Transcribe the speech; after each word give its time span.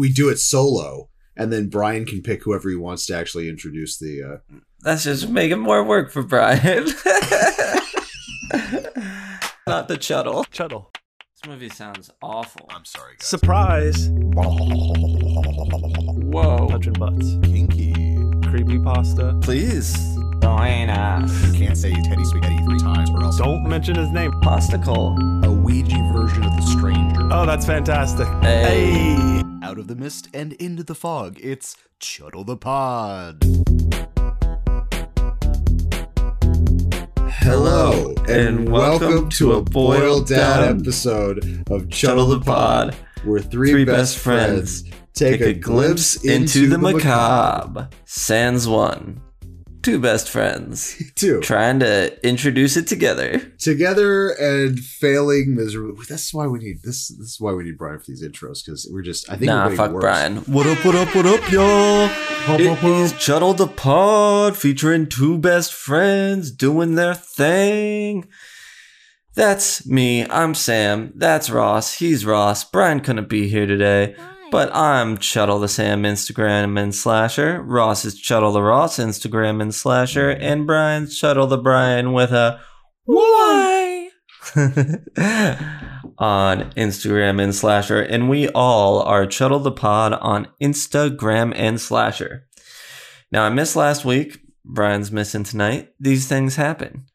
we 0.00 0.10
do 0.12 0.28
it 0.30 0.38
solo, 0.38 1.10
and 1.36 1.52
then 1.52 1.68
Brian 1.68 2.04
can 2.06 2.22
pick 2.22 2.42
whoever 2.42 2.68
he 2.70 2.76
wants 2.76 3.04
to 3.06 3.14
actually 3.14 3.48
introduce 3.48 3.98
the. 3.98 4.22
Uh, 4.22 4.38
That's 4.80 5.04
just 5.04 5.28
making 5.28 5.58
more 5.60 5.84
work 5.84 6.10
for 6.10 6.22
Brian. 6.22 6.84
Not 9.66 9.88
the 9.88 9.96
Chuddle. 9.96 10.44
Chuddle. 10.50 10.86
This 11.42 11.46
movie 11.48 11.68
sounds 11.68 12.10
awful. 12.22 12.66
I'm 12.70 12.84
sorry, 12.84 13.14
guys. 13.18 13.26
Surprise. 13.26 14.08
Whoa. 16.32 16.68
Touching 16.68 16.94
butts. 16.94 17.36
Kinky. 17.44 17.92
Creepy 18.48 18.78
pasta. 18.80 19.38
Please. 19.42 19.94
Join 20.42 20.88
us. 20.90 21.46
You 21.46 21.52
can't 21.66 21.76
say 21.76 21.92
Teddy 21.92 22.24
Spaghetti 22.24 22.58
three 22.64 22.78
times, 22.78 23.10
or 23.10 23.22
else 23.22 23.36
Don't 23.38 23.64
mention 23.68 23.94
his 23.94 24.10
name. 24.10 24.32
Posticle. 24.42 25.16
a 25.44 25.50
Ouija 25.52 25.96
version 26.12 26.42
of 26.42 26.56
the 26.56 26.62
stranger. 26.62 27.28
Oh, 27.30 27.46
that's 27.46 27.66
fantastic. 27.66 28.26
Hey. 28.42 29.14
Hey. 29.14 29.49
Out 29.62 29.78
of 29.78 29.88
the 29.88 29.94
mist 29.94 30.28
and 30.32 30.54
into 30.54 30.82
the 30.82 30.94
fog, 30.94 31.38
it's 31.38 31.76
Chuddle 32.00 32.46
the 32.46 32.56
Pod. 32.56 33.44
Hello, 37.28 38.14
and, 38.26 38.70
welcome, 38.72 39.28
to 39.30 39.52
a 39.52 39.62
boiled 39.62 40.28
down 40.28 40.80
episode 40.80 41.44
of 41.70 41.88
Chuddle 41.88 42.30
the 42.30 42.40
Pod, 42.40 42.96
where 43.24 43.40
three, 43.40 43.72
Three 43.72 43.84
best, 43.84 44.14
best 44.14 44.18
friends, 44.18 44.80
friends 44.80 45.02
take, 45.12 45.42
a 45.42 45.52
glimpse 45.52 46.24
into, 46.24 46.66
the 46.66 46.78
macabre. 46.78 47.90
Sans 48.06 48.66
one. 48.66 49.20
Two 49.82 49.98
best 49.98 50.28
friends 50.28 51.02
Two. 51.14 51.40
trying 51.40 51.80
to 51.80 52.12
introduce 52.26 52.76
it 52.76 52.86
together. 52.86 53.38
Together 53.58 54.28
and 54.30 54.78
failing 54.78 55.54
miserably. 55.56 56.04
That's 56.08 56.34
why 56.34 56.46
we 56.46 56.58
need 56.58 56.82
this. 56.82 57.08
This 57.08 57.28
is 57.28 57.36
why 57.40 57.52
we 57.52 57.64
need 57.64 57.78
Brian 57.78 57.98
for 57.98 58.06
these 58.08 58.22
intros 58.22 58.64
because 58.64 58.88
we're 58.92 59.02
just. 59.02 59.30
I 59.30 59.36
think 59.36 59.46
Nah, 59.48 59.68
we're 59.68 59.76
fuck 59.76 59.92
worse. 59.92 60.02
Brian. 60.02 60.36
What 60.38 60.66
up, 60.66 60.84
what 60.84 60.94
up, 60.94 61.14
what 61.14 61.26
up, 61.26 61.50
y'all? 61.50 62.10
It 62.58 62.82
is 62.84 63.12
Chuddle 63.14 63.56
the 63.56 63.66
Pod 63.68 64.56
featuring 64.56 65.08
two 65.08 65.38
best 65.38 65.72
friends 65.72 66.50
doing 66.50 66.94
their 66.96 67.14
thing. 67.14 68.28
That's 69.34 69.86
me. 69.86 70.26
I'm 70.28 70.54
Sam. 70.54 71.12
That's 71.14 71.48
Ross. 71.48 71.94
He's 71.94 72.26
Ross. 72.26 72.64
Brian 72.64 73.00
couldn't 73.00 73.28
be 73.28 73.48
here 73.48 73.66
today. 73.66 74.16
But 74.50 74.74
I'm 74.74 75.16
Chuddle 75.16 75.60
the 75.60 75.68
Sam 75.68 76.02
Instagram 76.02 76.76
and 76.76 76.92
Slasher. 76.92 77.62
Ross 77.62 78.04
is 78.04 78.20
Chuddle 78.20 78.52
the 78.52 78.62
Ross 78.62 78.98
Instagram 78.98 79.62
and 79.62 79.72
Slasher. 79.72 80.30
And 80.30 80.66
Brian's 80.66 81.20
Chuddle 81.20 81.48
the 81.48 81.56
Brian 81.56 82.12
with 82.12 82.32
a 82.32 82.60
why 83.04 84.10
on 86.18 86.72
Instagram 86.72 87.40
and 87.40 87.54
Slasher. 87.54 88.00
And 88.00 88.28
we 88.28 88.48
all 88.48 89.02
are 89.02 89.24
Chuddle 89.24 89.62
the 89.62 89.70
Pod 89.70 90.14
on 90.14 90.48
Instagram 90.60 91.52
and 91.54 91.80
Slasher. 91.80 92.48
Now, 93.30 93.44
I 93.44 93.50
missed 93.50 93.76
last 93.76 94.04
week. 94.04 94.40
Brian's 94.64 95.12
missing 95.12 95.44
tonight. 95.44 95.90
These 96.00 96.26
things 96.26 96.56
happen. 96.56 97.06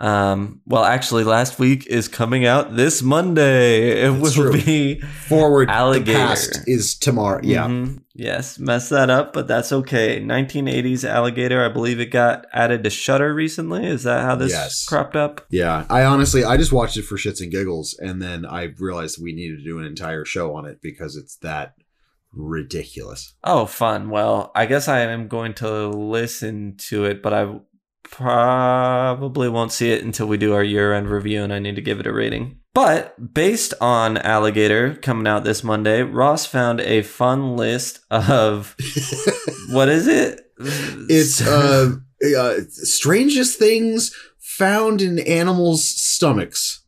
Um, 0.00 0.62
well, 0.64 0.82
actually, 0.84 1.24
last 1.24 1.58
week 1.58 1.86
is 1.86 2.08
coming 2.08 2.46
out 2.46 2.74
this 2.74 3.02
Monday. 3.02 4.00
It 4.02 4.10
That's 4.12 4.34
will 4.36 4.50
true. 4.50 4.52
be 4.62 5.00
Forward. 5.00 5.68
Alligator. 5.68 6.18
Past 6.18 6.60
is 6.66 6.96
tomorrow. 6.96 7.40
Yeah. 7.44 7.66
Mhm. 7.66 8.00
Yes, 8.14 8.58
mess 8.58 8.88
that 8.88 9.10
up, 9.10 9.34
but 9.34 9.46
that's 9.46 9.72
okay. 9.72 10.18
1980s 10.18 11.04
Alligator. 11.04 11.62
I 11.62 11.68
believe 11.68 12.00
it 12.00 12.06
got 12.06 12.46
added 12.52 12.82
to 12.84 12.90
Shudder 12.90 13.34
recently. 13.34 13.86
Is 13.86 14.04
that 14.04 14.22
how 14.22 14.36
this 14.36 14.52
Yes. 14.52 14.86
cropped 14.86 15.16
up? 15.16 15.44
Yeah, 15.50 15.84
I 15.90 16.04
honestly, 16.04 16.44
I 16.44 16.56
just 16.56 16.72
watched 16.72 16.96
it 16.96 17.02
for 17.04 17.16
shits 17.16 17.42
and 17.42 17.50
giggles, 17.52 17.94
and 18.00 18.22
then 18.22 18.46
I 18.46 18.72
realized 18.78 19.22
we 19.22 19.32
needed 19.34 19.58
to 19.58 19.64
do 19.64 19.78
an 19.78 19.84
entire 19.84 20.24
show 20.24 20.54
on 20.54 20.64
it 20.64 20.78
because 20.82 21.14
it's 21.14 21.36
that 21.36 21.74
ridiculous. 22.32 23.34
Oh, 23.44 23.66
fun. 23.66 24.08
Well, 24.08 24.50
I 24.54 24.66
guess 24.66 24.88
I 24.88 25.00
am 25.00 25.28
going 25.28 25.52
to 25.54 25.88
listen 25.88 26.76
to 26.88 27.04
it, 27.04 27.22
but 27.22 27.32
I 27.34 27.60
probably 28.02 29.48
won't 29.48 29.72
see 29.72 29.92
it 29.92 30.04
until 30.04 30.26
we 30.26 30.36
do 30.36 30.54
our 30.54 30.64
year 30.64 30.92
end 30.92 31.08
review 31.08 31.42
and 31.42 31.52
I 31.52 31.58
need 31.58 31.76
to 31.76 31.82
give 31.82 32.00
it 32.00 32.06
a 32.06 32.12
rating. 32.12 32.58
But 32.72 33.34
based 33.34 33.74
on 33.80 34.18
Alligator 34.18 34.94
coming 34.94 35.26
out 35.26 35.44
this 35.44 35.64
Monday, 35.64 36.02
Ross 36.02 36.46
found 36.46 36.80
a 36.80 37.02
fun 37.02 37.56
list 37.56 38.00
of 38.10 38.76
what 39.70 39.88
is 39.88 40.06
it? 40.06 40.40
It's 40.58 41.40
uh, 41.46 41.96
uh, 42.36 42.54
strangest 42.68 43.58
things 43.58 44.14
found 44.38 45.02
in 45.02 45.18
animals' 45.20 45.84
stomachs 45.84 46.79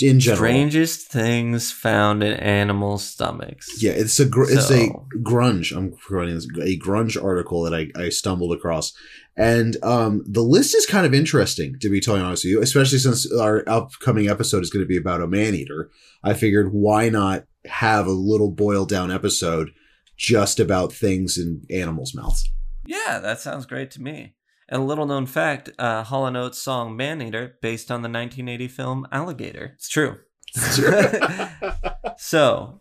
in 0.00 0.20
general. 0.20 0.36
strangest 0.38 1.08
things 1.08 1.72
found 1.72 2.22
in 2.22 2.34
animal 2.34 2.98
stomachs. 2.98 3.82
Yeah, 3.82 3.92
it's 3.92 4.20
a 4.20 4.26
gr- 4.26 4.50
it's 4.50 4.70
a 4.70 4.88
grunge. 5.22 5.76
I'm 5.76 5.96
running 6.10 6.34
this 6.34 6.46
a 6.60 6.78
grunge 6.78 7.22
article 7.22 7.62
that 7.62 7.74
I, 7.74 7.88
I 7.98 8.08
stumbled 8.10 8.52
across, 8.52 8.92
and 9.36 9.76
um, 9.82 10.22
the 10.26 10.42
list 10.42 10.74
is 10.74 10.86
kind 10.86 11.06
of 11.06 11.14
interesting 11.14 11.78
to 11.80 11.88
be 11.88 12.00
totally 12.00 12.24
honest 12.24 12.44
with 12.44 12.50
you, 12.50 12.62
especially 12.62 12.98
since 12.98 13.30
our 13.32 13.64
upcoming 13.66 14.28
episode 14.28 14.62
is 14.62 14.70
going 14.70 14.84
to 14.84 14.88
be 14.88 14.98
about 14.98 15.22
a 15.22 15.26
man 15.26 15.54
eater. 15.54 15.90
I 16.22 16.34
figured 16.34 16.72
why 16.72 17.08
not 17.08 17.44
have 17.64 18.06
a 18.06 18.12
little 18.12 18.50
boiled 18.50 18.88
down 18.88 19.10
episode 19.10 19.70
just 20.16 20.58
about 20.60 20.92
things 20.92 21.38
in 21.38 21.62
animals' 21.70 22.14
mouths. 22.14 22.50
Yeah, 22.84 23.20
that 23.20 23.40
sounds 23.40 23.66
great 23.66 23.90
to 23.92 24.02
me. 24.02 24.34
And 24.68 24.82
a 24.82 24.84
little 24.84 25.06
known 25.06 25.26
fact, 25.26 25.70
uh, 25.78 26.02
Hall 26.04 26.26
& 26.26 26.36
Oates 26.36 26.58
song 26.58 26.96
"Maneater" 26.96 27.54
based 27.62 27.90
on 27.90 28.02
the 28.02 28.08
1980 28.08 28.68
film 28.68 29.06
Alligator. 29.10 29.72
It's 29.74 29.88
true. 29.88 30.18
so, 32.18 32.80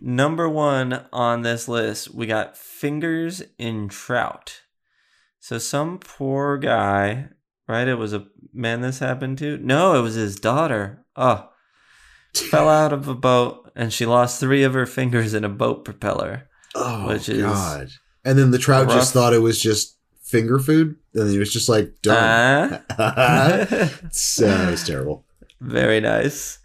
number 0.00 0.48
one 0.48 1.06
on 1.12 1.42
this 1.42 1.66
list, 1.68 2.14
we 2.14 2.26
got 2.26 2.56
fingers 2.56 3.42
in 3.58 3.88
trout. 3.88 4.62
So 5.40 5.58
some 5.58 5.98
poor 5.98 6.56
guy, 6.56 7.28
right? 7.68 7.86
It 7.88 7.96
was 7.96 8.12
a 8.14 8.26
man 8.52 8.80
this 8.80 8.98
happened 8.98 9.38
to. 9.38 9.58
No, 9.58 9.98
it 9.98 10.02
was 10.02 10.14
his 10.14 10.36
daughter. 10.36 11.04
Oh, 11.16 11.50
fell 12.34 12.68
out 12.68 12.92
of 12.92 13.08
a 13.08 13.14
boat 13.14 13.70
and 13.76 13.92
she 13.92 14.06
lost 14.06 14.40
three 14.40 14.62
of 14.62 14.74
her 14.74 14.86
fingers 14.86 15.34
in 15.34 15.44
a 15.44 15.48
boat 15.48 15.84
propeller. 15.84 16.48
oh 16.74 17.08
Which 17.08 17.28
is 17.28 17.42
God! 17.42 17.88
And 18.24 18.38
then 18.38 18.52
the 18.52 18.58
trout 18.58 18.86
rough. 18.86 18.96
just 18.96 19.12
thought 19.12 19.34
it 19.34 19.42
was 19.42 19.60
just 19.60 19.98
finger 20.24 20.58
food, 20.58 20.96
and 21.14 21.30
he 21.30 21.38
was 21.38 21.52
just 21.52 21.68
like 21.68 21.94
done. 22.02 22.82
Ah. 22.98 23.90
so 24.10 24.46
it 24.46 24.70
was 24.72 24.84
terrible. 24.84 25.24
Very 25.60 26.00
nice. 26.00 26.58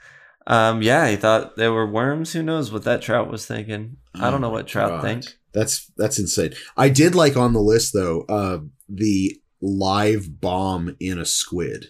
Um, 0.47 0.81
yeah, 0.81 1.08
he 1.09 1.16
thought 1.16 1.58
there 1.58 1.72
were 1.72 1.86
worms. 1.86 2.34
Who 2.34 2.42
knows 2.42 2.72
what 2.72 2.84
that 2.86 3.03
trout 3.03 3.30
was 3.30 3.46
thinking? 3.46 3.97
I 4.16 4.31
don't 4.31 4.42
know 4.42 4.47
Oh 4.47 4.53
what 4.53 4.66
trout 4.68 4.90
God. 4.90 5.02
think. 5.03 5.25
That's 5.53 5.92
that's 5.97 6.18
insane. 6.20 6.53
I 6.78 6.90
did 6.90 7.14
like 7.16 7.38
on 7.38 7.53
the 7.53 7.62
list 7.62 7.94
though, 7.94 8.22
uh, 8.30 8.59
the 8.88 9.40
live 9.62 10.40
bomb 10.41 10.96
in 11.00 11.20
a 11.20 11.26
squid. 11.26 11.88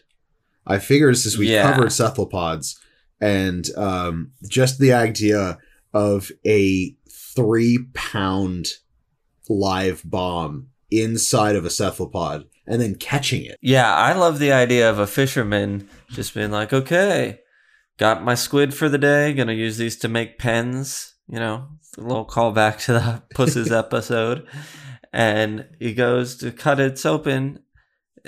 I 0.67 0.79
figured 0.79 1.17
since 1.17 1.37
we 1.37 1.51
Yeah. 1.51 1.71
covered 1.71 1.91
cephalopods 1.91 2.79
and 3.21 3.69
um, 3.77 4.31
just 4.47 4.79
the 4.79 4.93
idea 4.93 5.57
of 5.93 6.31
a 6.45 6.95
three 7.09 7.79
pound 7.93 8.67
live 9.49 10.01
bomb 10.05 10.68
inside 10.91 11.55
of 11.55 11.65
a 11.65 11.69
cephalopod 11.69 12.45
and 12.67 12.81
then 12.81 12.95
catching 12.95 13.43
it. 13.45 13.57
Yeah, 13.61 13.93
I 13.93 14.13
love 14.13 14.39
the 14.39 14.51
idea 14.51 14.89
of 14.89 14.99
a 14.99 15.07
fisherman 15.07 15.87
just 16.09 16.33
being 16.33 16.51
like, 16.51 16.71
okay, 16.73 17.39
got 17.97 18.23
my 18.23 18.35
squid 18.35 18.73
for 18.73 18.89
the 18.89 18.97
day. 18.97 19.33
Gonna 19.33 19.53
use 19.53 19.77
these 19.77 19.97
to 19.99 20.07
make 20.07 20.37
pens. 20.39 21.15
You 21.27 21.39
know, 21.39 21.67
a 21.97 22.01
little 22.01 22.25
callback 22.25 22.79
to 22.85 22.93
the 22.93 23.23
Pusses 23.35 23.71
episode. 23.71 24.47
And 25.13 25.67
he 25.79 25.93
goes 25.93 26.35
to 26.37 26.51
cut 26.51 26.79
it 26.79 27.03
open. 27.05 27.59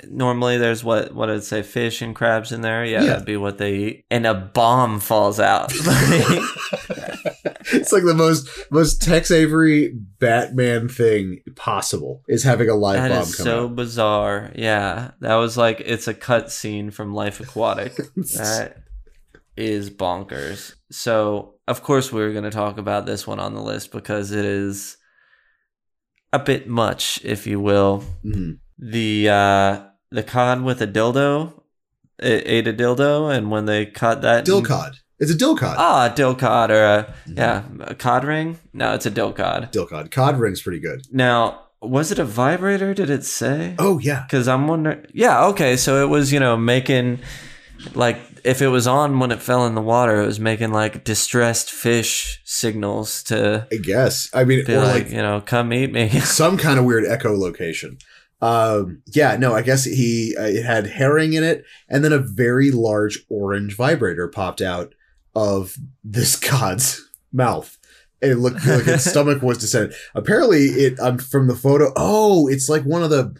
Normally, 0.08 0.56
there's 0.56 0.82
what 0.82 1.14
what 1.14 1.28
it 1.28 1.42
say, 1.44 1.62
fish 1.62 2.00
and 2.02 2.14
crabs 2.14 2.50
in 2.50 2.60
there. 2.62 2.84
Yeah, 2.84 3.00
Yeah. 3.02 3.06
that'd 3.08 3.24
be 3.26 3.36
what 3.36 3.58
they 3.58 3.74
eat. 3.74 4.04
And 4.10 4.26
a 4.26 4.34
bomb 4.34 5.00
falls 5.00 5.38
out. 5.38 5.72
it's 7.80 7.92
like 7.92 8.04
the 8.04 8.14
most 8.14 8.48
most 8.70 9.02
Tex 9.02 9.30
Avery 9.30 9.92
Batman 10.18 10.88
thing 10.88 11.40
possible 11.56 12.22
is 12.28 12.42
having 12.42 12.68
a 12.68 12.74
live 12.74 12.96
That 13.02 13.08
bomb 13.10 13.22
is 13.22 13.34
come 13.34 13.44
so 13.44 13.64
out. 13.64 13.76
bizarre. 13.76 14.52
Yeah, 14.54 15.12
that 15.20 15.34
was 15.36 15.56
like 15.56 15.80
it's 15.84 16.08
a 16.08 16.14
cut 16.14 16.50
scene 16.52 16.90
from 16.90 17.14
Life 17.14 17.40
Aquatic. 17.40 17.94
that 18.16 18.76
is 19.56 19.90
bonkers. 19.90 20.74
So, 20.90 21.54
of 21.68 21.82
course, 21.82 22.10
we 22.12 22.22
are 22.22 22.32
going 22.32 22.44
to 22.44 22.50
talk 22.50 22.78
about 22.78 23.06
this 23.06 23.26
one 23.26 23.38
on 23.40 23.54
the 23.54 23.62
list 23.62 23.92
because 23.92 24.30
it 24.32 24.44
is 24.44 24.96
a 26.32 26.38
bit 26.38 26.66
much, 26.68 27.20
if 27.24 27.46
you 27.46 27.60
will. 27.60 28.04
Mhm. 28.24 28.58
The 28.78 29.28
uh, 29.28 29.84
the 30.10 30.22
cod 30.22 30.62
with 30.62 30.80
a 30.82 30.86
dildo, 30.86 31.62
it 32.18 32.42
ate 32.46 32.66
a 32.68 32.72
dildo, 32.72 33.32
and 33.34 33.50
when 33.50 33.66
they 33.66 33.86
cut 33.86 34.22
that 34.22 34.44
Dill 34.44 34.62
cod. 34.62 34.96
It's 35.22 35.30
a 35.30 35.36
dill 35.36 35.56
cod. 35.56 35.76
ah, 35.78 36.10
a 36.12 36.14
dill 36.14 36.34
cod 36.34 36.70
or 36.70 36.82
a 36.84 37.14
Mhm. 37.28 37.36
yeah, 37.38 37.62
a 37.80 37.94
cod 37.94 38.24
ring. 38.24 38.58
No, 38.74 38.92
it's 38.94 39.06
a 39.06 39.10
dill 39.10 39.32
cod. 39.32 39.70
Dill 39.70 39.86
cod. 39.86 40.10
Cod 40.10 40.38
ring's 40.38 40.60
pretty 40.60 40.80
good. 40.80 41.02
Now, 41.12 41.60
was 41.80 42.10
it 42.12 42.18
a 42.18 42.24
vibrator? 42.24 42.92
Did 42.92 43.08
it 43.08 43.24
say? 43.24 43.74
Oh 43.78 43.98
yeah. 43.98 44.24
Because 44.28 44.48
I'm 44.48 44.66
wondering. 44.68 45.06
Yeah, 45.14 45.46
okay. 45.46 45.76
So 45.76 46.02
it 46.04 46.08
was, 46.08 46.32
you 46.32 46.40
know, 46.40 46.56
making 46.56 47.20
like 47.94 48.18
if 48.44 48.60
it 48.60 48.68
was 48.68 48.86
on 48.88 49.18
when 49.20 49.30
it 49.30 49.40
fell 49.40 49.64
in 49.66 49.74
the 49.74 49.80
water, 49.80 50.20
it 50.22 50.26
was 50.26 50.40
making 50.40 50.72
like 50.72 51.04
distressed 51.04 51.70
fish 51.70 52.40
signals 52.44 53.22
to 53.24 53.66
I 53.72 53.76
guess. 53.76 54.28
I 54.34 54.44
mean, 54.44 54.68
or 54.70 54.76
like, 54.78 55.04
like 55.04 55.10
you 55.10 55.18
know, 55.22 55.40
come 55.40 55.72
eat 55.72 55.92
me. 55.92 56.08
some 56.20 56.56
kind 56.58 56.78
of 56.78 56.84
weird 56.84 57.04
echolocation. 57.04 58.00
Um, 58.40 59.02
yeah, 59.14 59.36
no, 59.36 59.54
I 59.54 59.62
guess 59.62 59.84
he 59.84 60.34
uh, 60.36 60.42
it 60.46 60.64
had 60.64 60.86
herring 60.88 61.32
in 61.34 61.44
it, 61.44 61.64
and 61.88 62.04
then 62.04 62.12
a 62.12 62.18
very 62.18 62.72
large 62.72 63.20
orange 63.28 63.76
vibrator 63.76 64.26
popped 64.26 64.60
out 64.60 64.94
of 65.34 65.76
this 66.04 66.36
god's 66.50 67.00
mouth. 67.32 67.78
It 68.20 68.36
looked 68.38 68.64
like 68.66 68.86
its 68.86 69.04
stomach 69.10 69.42
was 69.42 69.58
descended. 69.58 69.94
Apparently, 70.14 70.64
it 70.66 71.00
um, 71.00 71.18
from 71.18 71.48
the 71.48 71.56
photo. 71.56 71.92
Oh, 71.96 72.46
it's 72.48 72.68
like 72.68 72.82
one 72.84 73.02
of 73.02 73.10
the. 73.10 73.34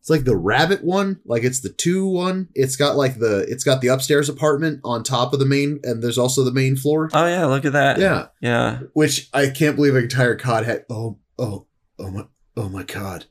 It's 0.00 0.10
like 0.10 0.24
the 0.24 0.36
rabbit 0.36 0.82
one, 0.82 1.20
like 1.24 1.44
it's 1.44 1.60
the 1.60 1.68
two 1.68 2.08
one. 2.08 2.48
It's 2.56 2.74
got 2.74 2.96
like 2.96 3.20
the 3.20 3.46
it's 3.48 3.62
got 3.62 3.80
the 3.80 3.86
upstairs 3.88 4.28
apartment 4.28 4.80
on 4.82 5.04
top 5.04 5.32
of 5.32 5.38
the 5.38 5.46
main, 5.46 5.78
and 5.84 6.02
there's 6.02 6.18
also 6.18 6.42
the 6.42 6.50
main 6.50 6.74
floor. 6.74 7.08
oh 7.14 7.26
yeah, 7.26 7.46
look 7.46 7.64
at 7.64 7.72
that. 7.74 8.00
Yeah, 8.00 8.26
Yeah. 8.40 8.80
which 8.94 9.28
I 9.32 9.48
can't 9.48 9.76
believe 9.76 9.94
an 9.94 10.02
entire 10.02 10.34
cod 10.34 10.64
had. 10.64 10.84
Oh, 10.90 11.18
oh, 11.38 11.66
oh 12.00 12.10
my, 12.10 12.26
oh 12.56 12.68
my 12.68 12.82
god, 12.82 13.26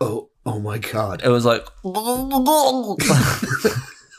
oh, 0.00 0.30
oh 0.46 0.58
my 0.60 0.78
god. 0.78 1.20
It 1.22 1.28
was 1.28 1.44
like 1.44 1.66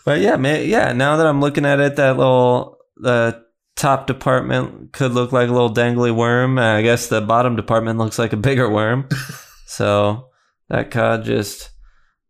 But 0.05 0.19
yeah, 0.21 0.35
man, 0.37 0.69
yeah, 0.69 0.93
now 0.93 1.17
that 1.17 1.25
I'm 1.25 1.41
looking 1.41 1.65
at 1.65 1.79
it, 1.79 1.95
that 1.95 2.17
little 2.17 2.74
the 2.97 3.43
top 3.75 4.07
department 4.07 4.93
could 4.93 5.11
look 5.11 5.31
like 5.31 5.49
a 5.49 5.51
little 5.51 5.73
dangly 5.73 6.15
worm. 6.15 6.57
I 6.57 6.81
guess 6.81 7.07
the 7.07 7.21
bottom 7.21 7.55
department 7.55 7.99
looks 7.99 8.17
like 8.17 8.33
a 8.33 8.37
bigger 8.37 8.69
worm. 8.69 9.07
so 9.65 10.29
that 10.69 10.91
cod 10.91 11.25
just 11.25 11.71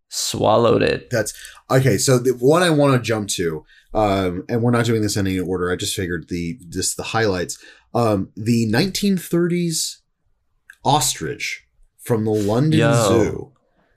swallowed 0.09 0.81
it. 0.81 1.09
That's 1.09 1.33
okay. 1.69 1.97
So 1.97 2.17
the 2.17 2.31
one 2.31 2.63
I 2.63 2.69
want 2.69 2.95
to 2.95 3.01
jump 3.01 3.29
to, 3.29 3.63
um, 3.93 4.43
and 4.49 4.61
we're 4.61 4.71
not 4.71 4.85
doing 4.85 5.01
this 5.01 5.17
in 5.17 5.27
any 5.27 5.39
order. 5.39 5.71
I 5.71 5.75
just 5.75 5.95
figured 5.95 6.29
the 6.29 6.59
just 6.69 6.97
the 6.97 7.03
highlights. 7.03 7.63
Um, 7.93 8.31
the 8.35 8.69
1930s 8.69 9.99
ostrich 10.83 11.65
from 11.99 12.25
the 12.25 12.31
London 12.31 12.79
Yo. 12.79 13.07
Zoo. 13.07 13.51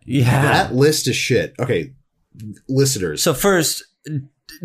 Yeah. 0.04 0.42
That 0.42 0.74
list 0.74 1.08
is 1.08 1.16
shit. 1.16 1.54
Okay, 1.58 1.92
listeners. 2.68 3.22
So 3.22 3.34
first, 3.34 3.84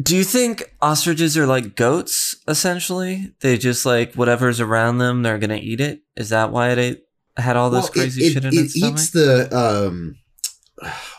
do 0.01 0.15
you 0.15 0.23
think 0.23 0.63
ostriches 0.81 1.37
are 1.37 1.45
like 1.45 1.75
goats 1.75 2.35
essentially? 2.47 3.33
They 3.41 3.57
just 3.57 3.85
like 3.85 4.15
whatever's 4.15 4.59
around 4.59 4.97
them, 4.99 5.23
they're 5.23 5.37
gonna 5.39 5.55
eat 5.61 5.81
it. 5.81 6.01
Is 6.15 6.29
that 6.29 6.51
why 6.51 6.69
it 6.71 6.79
ate, 6.79 7.03
had 7.37 7.55
all 7.57 7.69
this 7.69 7.83
Well, 7.85 7.91
crazy 7.93 8.25
it, 8.25 8.33
shit 8.33 8.45
it, 8.45 8.53
in 8.53 8.59
it 8.59 8.61
its 8.63 8.75
stomach? 8.77 8.93
eats 8.99 9.09
the 9.11 9.55
um 9.55 10.15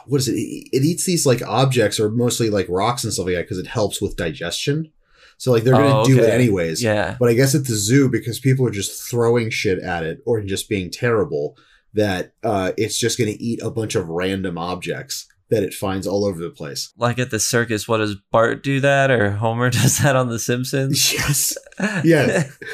what 0.06 0.19
is 0.20 0.28
it 0.28 0.34
it 0.34 0.82
eats 0.84 1.05
these 1.06 1.25
like 1.25 1.43
objects 1.43 1.99
or 1.99 2.11
mostly 2.11 2.50
like 2.50 2.66
rocks 2.69 3.05
and 3.05 3.12
stuff 3.12 3.26
like 3.26 3.34
that 3.37 3.43
because 3.43 3.58
it 3.58 3.66
helps 3.66 4.02
with 4.02 4.16
digestion 4.16 4.90
so 5.38 5.50
like 5.52 5.62
they're 5.62 5.72
gonna 5.75 6.00
Oh, 6.00 6.05
do 6.05 6.19
it 6.22 6.28
anyways 6.28 6.82
yeah. 6.82 7.17
but 7.19 7.28
i 7.31 7.34
guess 7.34 7.55
at 7.55 7.67
the 7.67 7.75
zoo 7.75 8.08
because 8.10 8.38
people 8.38 8.67
are 8.67 8.70
just 8.70 9.08
throwing 9.10 9.50
shit 9.50 9.78
at 9.78 10.02
it 10.05 10.20
or 10.26 10.40
just 10.43 10.69
being 10.69 10.90
terrible 10.90 11.56
that 11.94 12.32
uh 12.43 12.72
it's 12.76 12.99
just 12.99 13.19
gonna 13.19 13.37
eat 13.38 13.60
a 13.62 13.70
bunch 13.70 13.94
of 13.94 14.08
random 14.08 14.58
objects 14.58 15.26
that 15.50 15.62
it 15.62 15.75
finds 15.75 16.06
all 16.06 16.25
over 16.25 16.41
the 16.41 16.50
place 16.50 16.93
Like 16.96 17.19
at 17.19 17.31
the 17.31 17.41
circus, 17.41 17.87
what 17.87 17.99
does 17.99 18.17
Bart 18.31 18.62
do 18.62 18.81
that 18.81 19.11
or 19.11 19.32
Homer 19.32 19.70
does 19.81 19.99
that 19.99 20.17
on 20.17 20.29
The 20.29 20.38
Simpsons? 20.38 21.12
yes 21.12 21.56
Yes. 22.05 22.58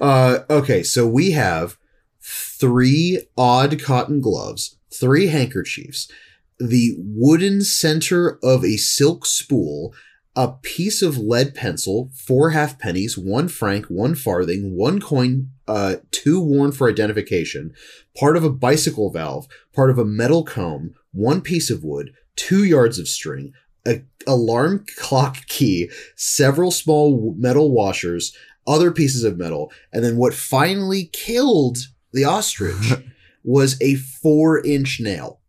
Uh, 0.00 0.44
okay, 0.48 0.84
so 0.84 1.04
we 1.08 1.32
have 1.32 1.76
three 2.20 3.20
odd 3.36 3.82
cotton 3.82 4.20
gloves, 4.20 4.78
three 4.94 5.26
handkerchiefs, 5.26 6.08
the 6.60 6.94
wooden 6.98 7.62
center 7.62 8.38
of 8.42 8.64
a 8.64 8.76
silk 8.76 9.26
spool, 9.26 9.92
a 10.38 10.52
piece 10.62 11.02
of 11.02 11.18
lead 11.18 11.52
pencil, 11.52 12.10
four 12.14 12.50
half 12.50 12.78
pennies, 12.78 13.18
one 13.18 13.48
franc, 13.48 13.86
one 13.86 14.14
farthing, 14.14 14.76
one 14.76 15.00
coin, 15.00 15.50
uh, 15.66 15.96
two 16.12 16.40
worn 16.40 16.70
for 16.70 16.88
identification, 16.88 17.74
part 18.16 18.36
of 18.36 18.44
a 18.44 18.50
bicycle 18.50 19.10
valve, 19.10 19.48
part 19.74 19.90
of 19.90 19.98
a 19.98 20.04
metal 20.04 20.44
comb, 20.44 20.94
one 21.10 21.40
piece 21.40 21.70
of 21.70 21.82
wood, 21.82 22.12
two 22.36 22.62
yards 22.62 23.00
of 23.00 23.08
string, 23.08 23.52
a 23.84 24.02
alarm 24.28 24.86
clock 24.96 25.44
key, 25.48 25.90
several 26.14 26.70
small 26.70 27.34
metal 27.36 27.72
washers, 27.72 28.32
other 28.64 28.92
pieces 28.92 29.24
of 29.24 29.38
metal, 29.38 29.72
and 29.92 30.04
then 30.04 30.16
what 30.16 30.34
finally 30.34 31.06
killed 31.12 31.78
the 32.12 32.22
ostrich 32.24 32.92
was 33.42 33.76
a 33.82 33.96
four 33.96 34.64
inch 34.64 35.00
nail. 35.00 35.40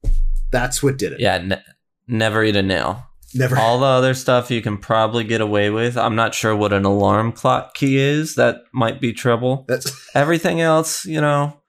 That's 0.49 0.81
what 0.81 0.97
did 0.97 1.13
it. 1.13 1.19
yeah, 1.19 1.37
ne- 1.37 1.63
never 2.07 2.43
eat 2.43 2.55
a 2.55 2.63
nail. 2.63 3.05
Never. 3.33 3.57
All 3.57 3.79
the 3.79 3.85
other 3.85 4.13
stuff 4.13 4.49
you 4.49 4.61
can 4.61 4.77
probably 4.77 5.23
get 5.23 5.41
away 5.41 5.69
with. 5.69 5.97
I'm 5.97 6.15
not 6.15 6.33
sure 6.33 6.55
what 6.55 6.73
an 6.73 6.85
alarm 6.85 7.31
clock 7.31 7.73
key 7.75 7.97
is. 7.97 8.35
That 8.35 8.61
might 8.73 8.99
be 8.99 9.13
trouble. 9.13 9.65
That's 9.67 9.91
Everything 10.15 10.61
else, 10.61 11.05
you 11.05 11.21
know, 11.21 11.61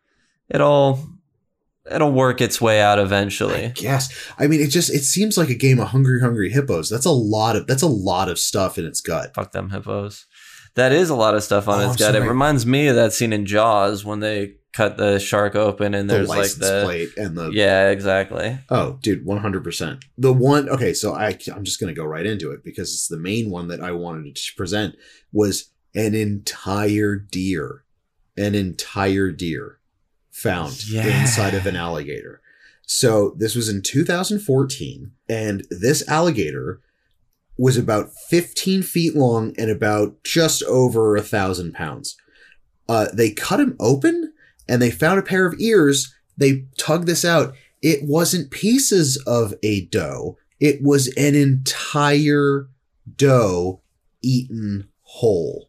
it'll 0.48 1.06
it'll 1.90 2.12
work 2.12 2.40
its 2.40 2.60
way 2.60 2.80
out 2.80 2.98
eventually. 2.98 3.72
yes. 3.80 4.08
I 4.38 4.46
mean, 4.46 4.60
it 4.60 4.68
just 4.68 4.90
it 4.90 5.02
seems 5.02 5.36
like 5.36 5.48
a 5.50 5.54
game 5.54 5.80
of 5.80 5.88
hungry, 5.88 6.20
hungry 6.20 6.50
hippos. 6.50 6.88
That's 6.88 7.06
a 7.06 7.10
lot 7.10 7.56
of 7.56 7.66
that's 7.66 7.82
a 7.82 7.86
lot 7.88 8.28
of 8.28 8.38
stuff 8.38 8.78
in 8.78 8.84
its 8.86 9.00
gut. 9.00 9.34
Fuck 9.34 9.52
them 9.52 9.70
hippos. 9.70 10.26
That 10.76 10.92
is 10.92 11.10
a 11.10 11.16
lot 11.16 11.34
of 11.34 11.42
stuff 11.42 11.66
on 11.68 11.80
Oh, 11.80 11.90
its 11.90 12.00
I'm 12.00 12.12
gut. 12.12 12.22
It 12.22 12.26
reminds 12.28 12.64
me 12.64 12.86
of 12.86 12.94
that 12.96 13.12
scene 13.12 13.32
in 13.32 13.44
Jaws 13.44 14.04
when 14.04 14.20
they 14.20 14.54
cut 14.72 14.96
the 14.96 15.18
shark 15.18 15.54
open 15.56 15.94
and 15.94 16.08
The 16.08 16.14
there's 16.14 16.28
like 16.28 16.38
license 16.38 16.58
the 16.68 16.82
plate 16.84 17.08
and 17.16 17.36
the 17.36 17.50
yeah, 17.50 17.90
exactly. 17.90 18.58
Oh, 18.68 18.98
dude, 19.02 19.24
one 19.24 19.38
hundred 19.38 19.64
percent. 19.64 20.04
The 20.18 20.32
one, 20.32 20.68
okay, 20.68 20.92
so 20.94 21.12
I 21.14 21.36
I'm 21.54 21.64
just 21.64 21.80
gonna 21.80 21.92
go 21.94 22.04
right 22.04 22.26
into 22.26 22.50
it 22.52 22.62
because 22.64 22.92
it's 22.92 23.08
the 23.08 23.18
main 23.18 23.50
one 23.50 23.68
that 23.68 23.80
I 23.80 23.92
wanted 23.92 24.34
to 24.36 24.52
present 24.56 24.96
was 25.32 25.70
an 25.94 26.14
entire 26.14 27.16
deer, 27.16 27.84
an 28.36 28.54
entire 28.54 29.30
deer 29.32 29.78
found 30.30 30.88
Yeah. 30.88 31.20
inside 31.22 31.54
of 31.54 31.66
an 31.66 31.76
alligator. 31.76 32.40
So 32.86 33.34
this 33.38 33.54
was 33.54 33.68
in 33.68 33.82
2014, 33.82 35.12
and 35.28 35.64
this 35.70 36.06
alligator 36.08 36.80
was 37.56 37.76
about 37.76 38.10
15 38.28 38.82
feet 38.82 39.14
long 39.14 39.54
and 39.58 39.70
about 39.70 40.22
just 40.24 40.62
over 40.64 41.14
a 41.16 41.22
thousand 41.22 41.74
pounds. 41.74 42.16
Uh, 42.88 43.06
they 43.12 43.30
cut 43.30 43.60
him 43.60 43.76
open 43.78 44.32
and 44.70 44.80
they 44.80 44.90
found 44.90 45.18
a 45.18 45.22
pair 45.22 45.44
of 45.46 45.58
ears. 45.60 46.14
They 46.38 46.64
tugged 46.78 47.06
this 47.06 47.24
out. 47.24 47.54
It 47.82 48.00
wasn't 48.04 48.50
pieces 48.50 49.16
of 49.26 49.52
a 49.62 49.86
doe. 49.86 50.38
It 50.60 50.82
was 50.82 51.08
an 51.16 51.34
entire 51.34 52.68
doe 53.16 53.80
eaten 54.22 54.88
whole 55.02 55.68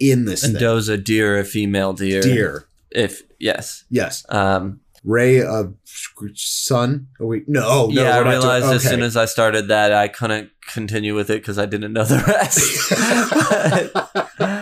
in 0.00 0.24
this 0.24 0.42
And 0.42 0.54
thing. 0.54 0.60
doe's 0.60 0.88
a 0.88 0.96
deer, 0.98 1.38
a 1.38 1.44
female 1.44 1.92
deer. 1.92 2.20
deer. 2.22 2.66
If 2.90 3.22
yes. 3.38 3.84
Yes. 3.88 4.24
Um 4.28 4.80
Ray, 5.04 5.42
uh, 5.42 5.64
son. 6.34 7.08
Oh, 7.18 7.26
wait. 7.26 7.48
No, 7.48 7.62
oh, 7.66 7.86
no. 7.88 8.02
yeah, 8.04 8.10
I 8.14 8.18
doing- 8.22 8.28
realized 8.30 8.66
as 8.66 8.84
soon 8.84 9.02
as 9.02 9.16
I 9.16 9.24
started 9.24 9.66
that 9.66 9.92
I 9.92 10.06
couldn't 10.06 10.50
continue 10.72 11.16
with 11.16 11.28
it 11.28 11.40
because 11.42 11.58
I 11.58 11.66
didn't 11.66 11.92
know 11.92 12.04
the 12.04 12.22
rest. 12.24 12.92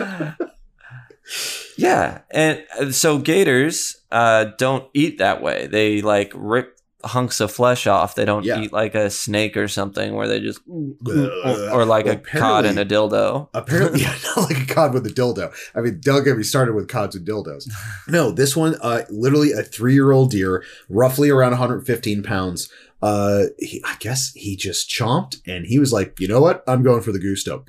yeah, 1.81 2.21
and 2.29 2.63
uh, 2.79 2.91
so 2.91 3.17
gators 3.17 4.01
uh, 4.11 4.45
don't 4.57 4.87
eat 4.93 5.17
that 5.17 5.41
way. 5.41 5.65
They 5.65 6.01
like 6.01 6.31
rip 6.35 6.77
hunks 7.05 7.39
of 7.39 7.51
flesh 7.51 7.87
off. 7.87 8.15
They 8.15 8.25
don't 8.25 8.43
Yeah. 8.43 8.61
eat 8.61 8.71
like 8.73 8.95
a 8.95 9.09
snake 9.09 9.57
or 9.57 9.67
something 9.67 10.13
where 10.13 10.27
they 10.27 10.39
just 10.39 10.61
or, 10.67 11.71
or 11.71 11.85
like 11.85 12.05
Well, 12.05 12.15
a 12.15 12.17
cod 12.17 12.65
and 12.65 12.77
a 12.79 12.85
dildo. 12.85 13.49
Apparently, 13.53 14.01
yeah, 14.03 14.15
not 14.35 14.49
like 14.49 14.61
a 14.69 14.73
cod 14.73 14.93
with 14.93 15.05
a 15.07 15.09
dildo. 15.09 15.53
I 15.75 15.81
mean, 15.81 15.99
don't 16.01 16.23
get 16.23 16.37
me 16.37 16.43
started 16.43 16.75
with 16.75 16.87
cods 16.87 17.15
and 17.15 17.27
dildos. 17.27 17.69
No, 18.07 18.31
this 18.31 18.55
one, 18.55 18.75
uh, 18.81 19.01
literally 19.09 19.51
a 19.51 19.63
three-year-old 19.63 20.31
deer, 20.31 20.63
roughly 20.89 21.29
around 21.29 21.51
115 21.51 22.23
pounds. 22.23 22.69
Uh, 23.03 23.45
he, 23.57 23.81
I 23.83 23.95
guess 23.99 24.31
he 24.35 24.55
just 24.55 24.87
chomped, 24.87 25.37
and 25.47 25.65
he 25.65 25.79
was 25.79 25.91
like, 25.91 26.19
"You 26.19 26.27
know 26.27 26.39
what? 26.39 26.63
I'm 26.67 26.83
going 26.83 27.01
for 27.01 27.11
the 27.11 27.17
gusto," 27.17 27.63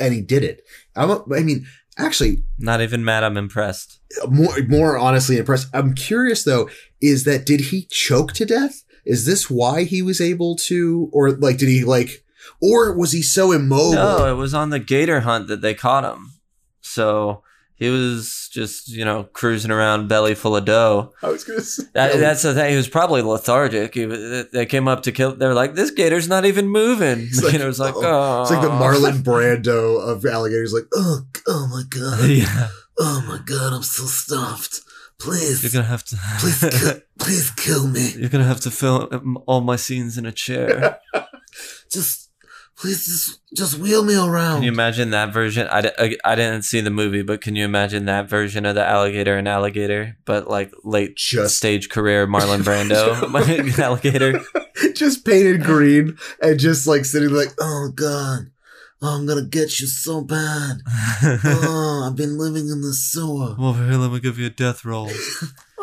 and 0.00 0.14
he 0.14 0.20
did 0.20 0.44
it. 0.44 0.62
I'm, 0.94 1.10
I 1.32 1.40
mean, 1.40 1.66
actually, 1.98 2.42
Not 2.58 2.80
even 2.80 3.04
mad. 3.04 3.24
I'm 3.24 3.36
impressed. 3.36 4.00
more, 4.28 4.56
more 4.68 4.98
honestly 4.98 5.38
impressed. 5.38 5.68
I'm 5.74 5.94
curious 5.94 6.44
though, 6.44 6.68
is 7.00 7.24
that 7.24 7.46
did 7.46 7.60
he 7.60 7.86
choke 7.90 8.32
to 8.34 8.44
death? 8.46 8.82
Is 9.04 9.24
this 9.24 9.48
why 9.48 9.84
he 9.84 10.02
was 10.02 10.20
able 10.20 10.56
to, 10.56 11.08
or 11.12 11.30
like, 11.32 11.58
did 11.58 11.68
he 11.68 11.84
like, 11.84 12.24
or 12.60 12.96
was 12.96 13.12
he 13.12 13.22
so 13.22 13.52
immobile? 13.52 13.92
No, 13.94 14.32
it 14.32 14.36
was 14.36 14.54
on 14.54 14.70
the 14.70 14.78
gator 14.80 15.20
hunt 15.20 15.48
that 15.48 15.60
they 15.60 15.74
caught 15.74 16.04
him. 16.04 16.32
So 16.80 17.42
he 17.76 17.90
was 17.90 18.48
just 18.52 18.88
you 18.88 19.04
know 19.04 19.24
cruising 19.32 19.70
around 19.70 20.08
belly 20.08 20.34
full 20.34 20.56
of 20.56 20.64
dough. 20.64 21.12
I 21.22 21.28
was 21.28 21.44
gonna 21.44 21.60
say 21.60 21.84
That, 21.92 22.18
that's 22.18 22.42
the 22.42 22.54
thing. 22.54 22.70
He 22.70 22.76
was 22.76 22.88
probably 22.88 23.22
lethargic. 23.22 23.94
He, 23.94 24.04
they 24.04 24.66
came 24.66 24.88
up 24.88 25.02
to 25.02 25.12
kill. 25.12 25.36
They're 25.36 25.54
like, 25.54 25.74
"This 25.74 25.90
gator's 25.90 26.28
not 26.28 26.44
even 26.44 26.68
moving." 26.68 27.20
It's 27.20 27.42
like, 27.44 27.52
you 27.52 27.58
know, 27.58 27.68
it's 27.68 27.78
like, 27.78 27.94
oh. 27.94 28.02
oh, 28.02 28.42
It's 28.42 28.50
like 28.50 28.62
the 28.62 28.68
Marlon 28.68 29.22
Brando 29.22 30.00
of 30.00 30.24
alligators, 30.24 30.72
like, 30.72 30.86
oh, 30.94 31.20
oh 31.46 31.66
my 31.70 31.82
god, 31.88 32.28
yeah, 32.30 32.68
oh 32.98 33.22
my 33.28 33.38
god, 33.44 33.72
I'm 33.72 33.82
so 33.82 34.04
stuffed. 34.04 34.80
please, 35.18 35.62
You're 35.62 35.72
gonna 35.72 35.84
have 35.84 36.04
to. 36.04 36.16
please, 36.40 36.60
kill, 36.60 37.00
please 37.18 37.50
kill 37.50 37.86
me. 37.88 38.12
You're 38.16 38.30
gonna 38.30 38.44
have 38.44 38.60
to 38.60 38.70
film 38.70 39.38
all 39.46 39.60
my 39.60 39.76
scenes 39.76 40.16
in 40.18 40.24
a 40.26 40.32
chair. 40.32 40.98
Just, 41.90 42.25
please, 42.78 43.04
just, 43.06 43.40
just 43.54 43.78
wheel 43.78 44.04
me 44.04 44.14
around. 44.16 44.56
Can 44.56 44.62
you 44.64 44.72
imagine 44.72 45.10
that 45.10 45.32
version? 45.32 45.66
I, 45.70 45.90
I, 45.98 46.16
I 46.24 46.34
didn't 46.34 46.62
see 46.62 46.80
the 46.80 46.90
movie, 46.90 47.22
but 47.22 47.40
can 47.40 47.56
you 47.56 47.64
imagine 47.64 48.04
that 48.06 48.28
version 48.28 48.66
of 48.66 48.74
the 48.74 48.84
alligator 48.86 49.36
and 49.36 49.48
alligator, 49.48 50.16
but 50.24 50.48
like 50.48 50.72
late 50.84 51.16
Just- 51.16 51.56
stage 51.56 51.88
career 51.88 52.26
Marlon 52.26 52.62
Brando 52.62 53.78
alligator? 53.78 54.40
just 54.94 55.24
painted 55.24 55.62
green 55.62 56.16
and 56.42 56.58
just 56.60 56.86
like 56.86 57.04
sitting 57.04 57.30
like, 57.30 57.48
oh 57.60 57.90
god, 57.94 58.50
oh, 59.02 59.16
I'm 59.18 59.26
gonna 59.26 59.44
get 59.46 59.80
you 59.80 59.86
so 59.86 60.20
bad. 60.22 60.78
Oh, 61.24 62.04
I've 62.06 62.16
been 62.16 62.36
living 62.38 62.68
in 62.68 62.82
the 62.82 62.92
sewer. 62.92 63.54
Come 63.54 63.64
over 63.64 63.84
here, 63.84 63.94
let 63.98 64.12
me 64.12 64.20
give 64.20 64.38
you 64.38 64.46
a 64.46 64.50
death 64.50 64.84
roll. 64.84 65.10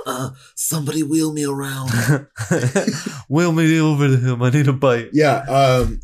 Uh, 0.06 0.32
somebody 0.56 1.02
wheel 1.02 1.32
me 1.32 1.46
around. 1.46 1.90
Wheel 3.30 3.52
me 3.54 3.80
over 3.80 4.08
to 4.10 4.18
him. 4.18 4.44
I 4.44 4.50
need 4.50 4.68
a 4.68 4.74
bite. 4.74 5.10
yeah. 5.14 5.38
Um. 5.48 6.02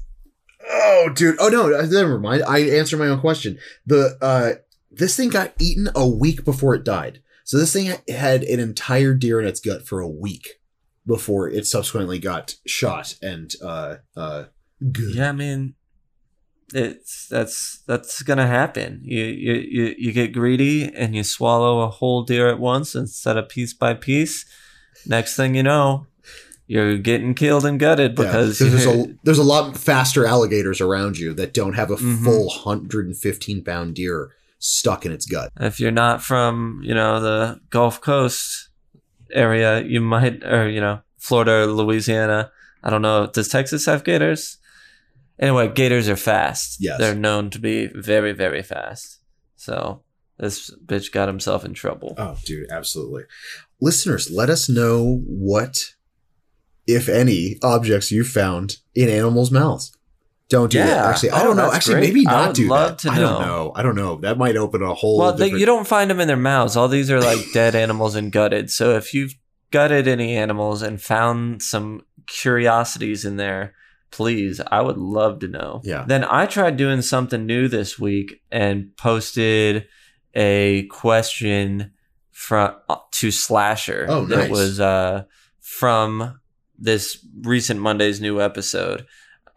Oh, 0.92 1.10
dude. 1.10 1.38
Oh 1.40 1.50
no. 1.50 1.68
Never 1.68 2.20
mind. 2.20 2.44
I 2.44 2.60
answered 2.62 2.98
my 2.98 3.08
own 3.08 3.20
question. 3.20 3.60
The 3.86 4.18
uh, 4.22 4.62
this 4.90 5.16
thing 5.16 5.30
got 5.30 5.54
eaten 5.60 5.90
a 5.96 6.08
week 6.08 6.44
before 6.44 6.74
it 6.76 6.84
died. 6.84 7.22
So 7.44 7.58
this 7.58 7.74
thing 7.74 7.94
had 8.08 8.44
an 8.44 8.60
entire 8.60 9.14
deer 9.14 9.40
in 9.40 9.48
its 9.48 9.60
gut 9.60 9.88
for 9.88 10.00
a 10.00 10.08
week 10.08 10.60
before 11.06 11.50
it 11.50 11.66
subsequently 11.66 12.20
got 12.20 12.56
shot 12.68 13.16
and 13.22 13.52
uh 13.64 13.96
uh 14.16 14.46
good. 14.92 15.16
Yeah, 15.16 15.30
I 15.30 15.32
mean, 15.32 15.74
it's 16.74 17.28
that's 17.28 17.82
that's 17.88 18.22
gonna 18.22 18.48
happen. 18.48 19.02
You 19.04 19.24
you 19.24 19.54
you 19.54 19.96
you 19.98 20.12
get 20.12 20.34
greedy 20.34 20.94
and 20.94 21.16
you 21.16 21.24
swallow 21.24 21.82
a 21.82 21.90
whole 21.90 22.24
deer 22.24 22.50
at 22.50 22.60
once 22.60 22.96
instead 22.96 23.38
of 23.38 23.50
piece 23.50 23.74
by 23.74 23.94
piece. 23.96 24.46
Next 25.06 25.36
thing 25.36 25.56
you 25.56 25.64
know, 25.64 26.06
you're 26.72 27.00
getting 27.00 27.34
killed 27.34 27.66
and 27.66 27.80
gutted 27.80 28.12
Yeah, 28.12 28.24
because 28.26 28.60
there's 28.60 28.86
a 28.86 29.06
there's 29.24 29.40
a 29.40 29.44
lot 29.44 29.76
faster 29.76 30.26
alligators 30.26 30.80
around 30.80 31.18
you 31.18 31.34
that 31.34 31.52
don't 31.54 31.74
have 31.74 31.90
a 31.90 31.96
Mhm. 31.98 32.24
full 32.24 32.46
115 32.50 33.64
pound 33.64 33.96
deer 33.96 34.30
stuck 34.60 35.06
in 35.06 35.12
its 35.12 35.26
gut. 35.26 35.50
if 35.60 35.80
you're 35.80 35.90
not 36.06 36.22
from 36.24 36.80
you 36.84 36.94
know 36.94 37.20
the 37.20 37.60
Gulf 37.72 38.00
Coast 38.02 38.70
area, 39.32 39.82
you 39.84 40.00
might 40.02 40.44
or 40.44 40.70
you 40.70 40.80
know 40.82 41.02
Florida, 41.18 41.64
or 41.64 41.66
Louisiana. 41.68 42.52
I 42.84 42.90
don't 42.90 43.02
know. 43.02 43.28
Does 43.28 43.50
Texas 43.50 43.86
have 43.88 44.04
gators? 44.04 44.58
Anyway, 45.40 45.68
gators 45.70 46.08
are 46.10 46.16
fast. 46.18 46.78
Yes. 46.80 47.00
they're 47.00 47.16
known 47.16 47.50
to 47.52 47.60
be 47.60 47.88
very 47.88 48.32
very 48.34 48.62
fast. 48.64 49.20
So 49.56 50.04
this 50.38 50.70
bitch 50.86 51.12
got 51.12 51.28
himself 51.28 51.66
in 51.66 51.74
trouble. 51.74 52.14
Oh, 52.18 52.38
dude, 52.46 52.70
absolutely. 52.72 53.24
Listeners, 53.82 54.30
let 54.32 54.50
us 54.50 54.70
know 54.70 55.22
what, 55.28 55.96
if 56.96 57.08
any, 57.10 57.58
objects 57.64 58.12
you 58.12 58.24
found 58.24 58.78
in 58.96 59.10
animals' 59.10 59.52
mouths. 59.52 59.96
Don't 60.50 60.72
do 60.72 60.80
that. 60.80 61.06
Actually, 61.06 61.30
I 61.30 61.42
Oh, 61.42 61.44
don't 61.46 61.58
know. 61.58 61.72
Actually, 61.72 61.94
great. 61.96 62.08
maybe 62.14 62.28
I 62.28 62.32
not 62.32 62.48
would 62.48 62.56
do 62.56 62.68
love 62.68 63.02
that. 63.04 63.12
I 63.12 63.20
don't 63.20 63.42
know. 63.42 63.72
I 63.76 63.84
don't 63.84 63.96
know. 63.96 64.16
That 64.18 64.38
might 64.40 64.56
open 64.58 64.82
a 64.82 64.96
whole. 64.96 65.20
Well, 65.20 65.34
they, 65.34 65.50
you 65.52 65.66
don't 65.68 65.86
find 65.88 66.10
them 66.10 66.20
in 66.20 66.28
their 66.28 66.38
mouths. 66.38 66.76
All 66.76 66.88
these 66.88 67.12
are 67.12 67.22
like 67.22 67.38
dead 67.54 67.76
animals 67.76 68.16
and 68.16 68.32
gutted. 68.32 68.72
So 68.72 68.96
if 68.96 69.14
you've 69.14 69.36
gutted 69.70 70.08
any 70.08 70.36
animals 70.36 70.82
and 70.82 71.00
found 71.00 71.62
some 71.62 72.02
curiosities 72.26 73.26
in 73.26 73.38
there, 73.38 73.76
please, 74.10 74.60
I 74.72 74.82
would 74.82 74.98
love 74.98 75.38
to 75.42 75.48
know. 75.48 75.82
Yeah. 75.84 76.06
Then 76.08 76.24
I 76.24 76.48
tried 76.48 76.78
doing 76.78 77.04
something 77.04 77.46
new 77.46 77.68
this 77.68 78.00
week 78.00 78.42
and 78.52 78.98
posted 78.98 79.86
a 80.34 80.88
question 80.88 81.92
from 82.32 82.74
to 83.12 83.30
Slasher. 83.30 84.08
Oh, 84.10 84.22
nice. 84.26 84.30
That 84.40 84.50
was 84.50 84.80
uh, 84.80 85.26
from 85.60 86.39
this 86.80 87.26
recent 87.42 87.80
Monday's 87.80 88.22
new 88.22 88.42
episode. 88.42 89.06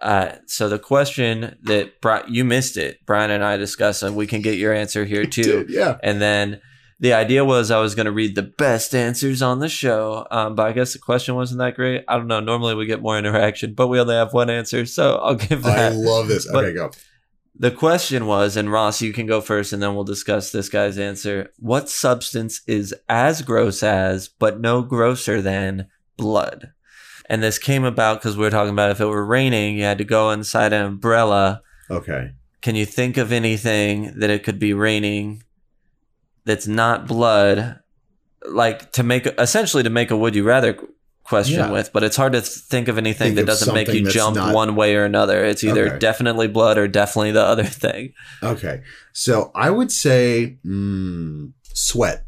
Uh, 0.01 0.37
so 0.47 0.69
the 0.69 0.79
question 0.81 1.57
that 1.63 2.01
Bri- 2.01 2.23
you 2.29 2.45
missed 2.45 2.77
it, 2.77 2.99
Brian 3.07 3.31
and 3.31 3.45
I 3.45 3.57
discussed, 3.57 4.03
and 4.03 4.17
we 4.17 4.27
can 4.27 4.43
get 4.43 4.59
your 4.59 4.73
answer 4.75 5.05
here 5.05 5.25
too. 5.37 5.43
Dude, 5.43 5.71
yeah. 5.71 5.97
And 6.03 6.21
then 6.21 6.61
the 6.99 7.13
idea 7.13 7.45
was 7.45 7.71
I 7.71 7.81
was 7.81 7.95
going 7.95 8.07
to 8.07 8.13
read 8.13 8.35
the 8.35 8.43
best 8.43 8.95
answers 8.95 9.43
on 9.43 9.61
the 9.61 9.69
show, 9.69 10.27
um, 10.31 10.55
but 10.57 10.67
I 10.67 10.73
guess 10.73 10.93
the 10.93 10.99
question 10.99 11.35
wasn't 11.37 11.59
that 11.61 11.75
great. 11.77 12.05
I 12.09 12.17
don't 12.17 12.27
know. 12.27 12.41
Normally 12.41 12.75
we 12.75 12.87
get 12.87 13.01
more 13.03 13.17
interaction, 13.19 13.75
but 13.75 13.89
we 13.89 14.01
only 14.01 14.15
have 14.15 14.33
one 14.33 14.51
answer, 14.51 14.87
so 14.87 15.17
I'll 15.17 15.35
give 15.37 15.63
that. 15.63 15.93
I 15.93 15.95
love 15.95 16.27
this. 16.29 16.49
But- 16.51 16.65
Okay, 16.65 16.75
go. 16.75 16.91
the 17.57 17.71
question 17.71 18.27
was, 18.27 18.57
and 18.57 18.71
Ross, 18.73 19.03
you 19.03 19.13
can 19.13 19.27
go 19.27 19.41
first, 19.41 19.73
and 19.73 19.81
then 19.83 19.95
we'll 19.95 20.03
discuss 20.05 20.51
this 20.51 20.69
guy's 20.69 20.99
answer. 20.99 21.51
What 21.59 21.89
substance 21.89 22.61
is 22.67 22.93
as 23.09 23.43
gross 23.43 23.83
as, 23.85 24.29
but 24.29 24.61
no 24.61 24.83
grosser 24.83 25.41
than, 25.41 25.87
blood? 26.17 26.73
And 27.29 27.43
this 27.43 27.59
came 27.59 27.85
about 27.85 28.21
because 28.21 28.37
we 28.37 28.43
were 28.45 28.51
talking 28.51 28.73
about 28.73 28.91
if 28.91 29.01
it 29.01 29.07
were 29.07 29.25
raining, 29.25 29.77
you 29.77 29.85
had 29.85 29.99
to 29.99 30.05
go 30.05 30.31
inside 30.31 30.73
an 30.73 30.85
umbrella 30.85 31.61
Okay. 31.91 32.31
can 32.63 32.75
you 32.75 32.87
think 32.87 33.17
of 33.17 33.33
anything 33.33 34.19
that 34.19 34.31
it 34.31 34.43
could 34.45 34.59
be 34.59 34.73
raining 34.73 35.43
that's 36.45 36.67
not 36.67 37.07
blood 37.07 37.79
like 38.49 38.93
to 38.93 39.03
make 39.03 39.27
essentially 39.39 39.83
to 39.83 39.91
make 39.91 40.11
a 40.11 40.17
would 40.17 40.35
you 40.35 40.43
rather 40.45 40.79
question 41.25 41.59
Yeah. 41.61 41.71
with 41.71 41.93
but 41.93 42.03
it's 42.03 42.17
hard 42.17 42.33
to 42.33 42.41
think 42.41 42.89
of 42.89 42.99
anything 42.99 43.35
Think 43.35 43.47
that 43.47 43.53
of 43.53 43.59
doesn't 43.59 43.75
make 43.75 43.89
you 43.89 44.09
jump 44.09 44.37
not- 44.37 44.55
one 44.55 44.75
way 44.75 44.97
or 44.97 45.05
another 45.05 45.45
it's 45.45 45.63
either 45.63 45.87
Okay. 45.89 45.99
definitely 45.99 46.49
blood 46.49 46.79
or 46.79 46.89
definitely 46.89 47.33
the 47.33 47.43
other 47.45 47.65
thing 47.65 48.13
Okay. 48.43 48.83
So 49.13 49.51
I 49.55 49.71
would 49.71 49.93
say 49.93 50.57
mm, 50.67 51.53
sweat. 51.75 52.25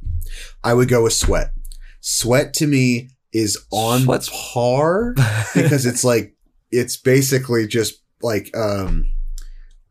I 0.62 0.74
would 0.74 0.88
go 0.88 1.02
with 1.04 1.12
sweat. 1.14 1.52
Sweat 2.00 2.52
to 2.54 2.66
me 2.66 3.08
is 3.34 3.58
on 3.70 4.00
Sweat's- 4.02 4.30
par 4.52 5.12
because 5.54 5.84
it's 5.84 6.04
like 6.04 6.34
it's 6.70 6.96
basically 6.96 7.66
just 7.66 8.00
like 8.22 8.50
um 8.56 9.06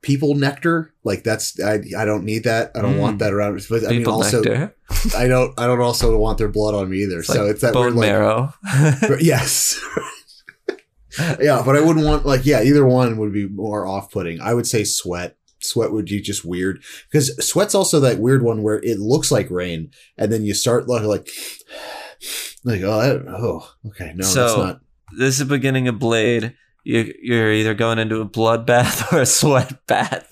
people 0.01 0.33
nectar. 0.35 0.93
Like 1.03 1.23
that's 1.23 1.59
I 1.61 1.81
I 1.97 2.05
don't 2.05 2.23
need 2.25 2.45
that. 2.45 2.71
I 2.75 2.81
don't 2.81 2.95
Mm. 2.95 2.99
want 2.99 3.19
that 3.19 3.31
around. 3.33 3.61
But 3.69 3.85
I 3.85 3.89
mean 3.91 4.07
also 4.07 4.41
nectar 4.41 4.75
I 5.15 5.27
don't 5.27 5.57
I 5.59 5.67
don't 5.67 5.81
also 5.81 6.17
want 6.17 6.37
their 6.39 6.47
blood 6.49 6.73
on 6.73 6.89
me 6.89 7.03
either. 7.03 7.19
It's 7.19 7.27
so 7.27 7.43
like 7.43 7.51
it's 7.51 7.61
that 7.61 7.73
bone 7.73 7.95
weird 7.95 7.95
like 7.95 8.09
marrow 8.09 8.53
yes. 9.21 9.79
yeah, 11.39 11.61
but 11.63 11.75
I 11.75 11.81
wouldn't 11.81 12.05
want 12.05 12.25
like 12.25 12.45
yeah, 12.45 12.63
either 12.63 12.85
one 12.85 13.17
would 13.17 13.33
be 13.33 13.47
more 13.47 13.85
off-putting. 13.85 14.41
I 14.41 14.53
would 14.53 14.65
say 14.67 14.83
sweat. 14.83 15.37
Sweat 15.59 15.91
would 15.93 16.05
be 16.05 16.19
just 16.21 16.43
weird 16.43 16.81
because 17.09 17.37
sweat's 17.45 17.75
also 17.75 17.99
that 18.01 18.19
weird 18.19 18.41
one 18.43 18.63
where 18.63 18.81
it 18.83 18.99
looks 18.99 19.31
like 19.31 19.49
rain, 19.51 19.91
and 20.17 20.31
then 20.31 20.43
you 20.43 20.53
start 20.53 20.87
like 20.89 21.29
like 22.63 22.81
oh 22.81 23.01
that, 23.01 23.25
oh 23.27 23.73
okay 23.87 24.13
no 24.15 24.23
that's 24.23 24.33
So- 24.33 24.63
not 24.65 24.81
this 25.17 25.35
is 25.35 25.39
the 25.39 25.45
beginning 25.45 25.87
of 25.87 25.99
blade 25.99 26.55
you, 26.85 27.13
you're 27.21 27.53
either 27.53 27.73
going 27.73 27.97
into 27.97 28.19
a 28.19 28.25
bloodbath 28.25 29.13
or 29.13 29.21
a 29.21 29.25
sweat 29.25 29.85
bath 29.87 30.27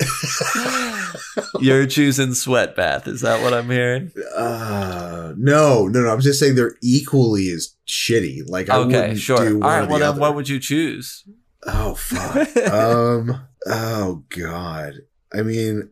you're 1.61 1.85
choosing 1.85 2.33
sweat 2.33 2.75
bath 2.75 3.07
is 3.07 3.21
that 3.21 3.41
what 3.41 3.53
i'm 3.53 3.69
hearing 3.69 4.11
uh 4.35 5.33
no 5.37 5.87
no 5.87 6.01
no. 6.01 6.09
I'm 6.09 6.19
just 6.19 6.39
saying 6.39 6.55
they're 6.55 6.75
equally 6.81 7.49
as 7.51 7.73
shitty. 7.87 8.41
Like 8.47 8.69
I 8.69 8.77
okay 8.79 8.85
wouldn't 9.01 9.19
sure 9.19 9.37
do 9.37 9.61
all 9.61 9.69
right 9.69 9.87
well 9.87 9.99
then 9.99 10.17
what 10.17 10.35
would 10.35 10.49
you 10.49 10.59
choose 10.59 11.23
Oh 11.63 11.95
fuck. 11.95 12.57
um. 12.73 13.47
Oh 13.67 14.23
god. 14.29 14.93
I 15.33 15.41
mean, 15.43 15.91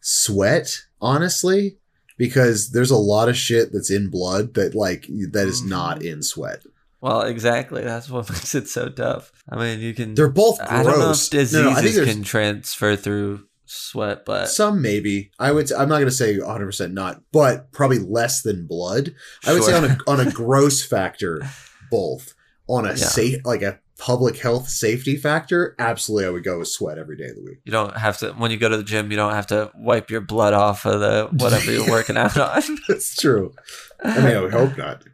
sweat. 0.00 0.82
Honestly, 1.00 1.78
because 2.22 2.70
there's 2.70 2.92
a 2.92 2.96
lot 2.96 3.28
of 3.28 3.36
shit 3.36 3.72
that's 3.72 3.90
in 3.90 4.08
blood 4.08 4.54
that 4.54 4.76
like 4.76 5.08
that 5.32 5.48
is 5.48 5.60
mm-hmm. 5.60 5.70
not 5.70 6.02
in 6.04 6.22
sweat. 6.22 6.62
Well, 7.00 7.22
exactly. 7.22 7.82
That's 7.82 8.08
what 8.08 8.30
makes 8.30 8.54
it 8.54 8.68
so 8.68 8.88
tough. 8.90 9.32
I 9.50 9.56
mean, 9.56 9.80
you 9.80 9.92
can. 9.92 10.14
They're 10.14 10.30
both 10.30 10.58
gross. 10.58 10.70
I 10.70 10.82
don't 10.84 11.00
know 11.00 11.10
if 11.10 11.30
diseases 11.30 11.52
no, 11.54 11.62
no, 11.64 11.70
I 11.70 11.82
think 11.82 12.04
can 12.04 12.22
transfer 12.22 12.94
through 12.94 13.48
sweat, 13.66 14.24
but 14.24 14.46
some 14.46 14.80
maybe. 14.80 15.32
I 15.40 15.50
would. 15.50 15.72
I'm 15.72 15.88
not 15.88 15.96
going 15.96 16.04
to 16.04 16.12
say 16.12 16.38
100 16.38 16.64
percent 16.64 16.94
not, 16.94 17.22
but 17.32 17.72
probably 17.72 17.98
less 17.98 18.42
than 18.42 18.68
blood. 18.68 19.16
I 19.44 19.54
would 19.54 19.64
say 19.64 19.74
on 19.74 19.84
a 19.84 19.98
on 20.06 20.20
a 20.20 20.30
gross 20.30 20.86
factor, 20.86 21.42
both. 21.90 22.34
On 22.68 22.86
a 22.86 22.90
Yeah. 22.90 22.94
safe 22.94 23.44
like 23.44 23.62
a 23.62 23.80
public 24.02 24.36
health 24.38 24.68
safety 24.68 25.16
factor, 25.16 25.76
absolutely, 25.78 26.26
I 26.26 26.30
would 26.30 26.42
go 26.42 26.58
with 26.58 26.66
sweat 26.66 26.98
every 26.98 27.16
day 27.16 27.26
of 27.28 27.36
the 27.36 27.42
week. 27.42 27.58
you 27.64 27.70
don't 27.70 27.96
have 27.96 28.18
to. 28.18 28.32
When 28.32 28.50
you 28.50 28.56
go 28.56 28.68
to 28.68 28.76
the 28.76 28.82
gym, 28.82 29.12
you 29.12 29.16
don't 29.16 29.32
have 29.32 29.46
to 29.48 29.70
wipe 29.76 30.10
your 30.10 30.20
blood 30.20 30.54
off 30.54 30.84
of 30.84 30.98
the 30.98 31.28
whatever 31.32 31.70
you're 31.70 31.88
working 31.90 32.16
out 32.16 32.36
on. 32.36 32.62
That's 32.88 33.14
true. 33.14 33.54
I 34.02 34.18
mean, 34.18 34.36
I 34.36 34.40
would 34.40 34.52
hope 34.52 34.76
not. 34.76 35.04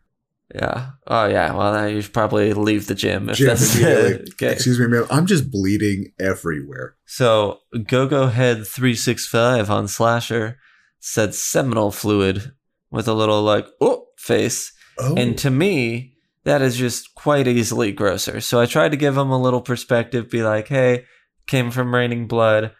Yeah. 0.54 0.92
Oh, 1.06 1.26
yeah. 1.26 1.54
Well, 1.54 1.90
you 1.90 2.00
should 2.00 2.14
probably 2.14 2.54
leave 2.54 2.86
the 2.86 2.94
gym 2.94 3.28
if 3.28 3.36
Jim 3.36 3.48
that's 3.48 3.76
immediately. 3.76 4.32
okay. 4.32 4.52
Excuse 4.54 4.80
me, 4.80 4.86
ma'am. 4.86 5.06
I'm 5.10 5.26
just 5.26 5.50
bleeding 5.50 6.12
everywhere. 6.18 6.96
So, 7.04 7.58
Go 7.86 8.08
Go 8.08 8.28
Head 8.28 8.66
three 8.66 8.94
six 8.94 9.26
five 9.28 9.68
on 9.70 9.88
Slasher 9.88 10.58
said 11.00 11.34
seminal 11.34 11.90
fluid 11.90 12.52
with 12.90 13.06
a 13.06 13.12
little 13.12 13.42
like 13.42 13.66
oh 13.82 14.06
face, 14.16 14.72
Oh, 14.98 15.14
and 15.14 15.36
to 15.38 15.50
me 15.50 16.14
that 16.48 16.62
is 16.62 16.78
just 16.78 17.14
quite 17.14 17.46
easily 17.46 17.92
grosser. 17.92 18.40
So 18.40 18.58
I 18.58 18.64
tried 18.64 18.92
to 18.92 18.96
give 18.96 19.18
him 19.18 19.28
a 19.28 19.38
little 19.38 19.60
perspective, 19.60 20.30
be 20.30 20.42
like, 20.42 20.66
hey, 20.68 21.04
came 21.46 21.70
from 21.70 21.94
raining 21.94 22.26
blood. 22.26 22.72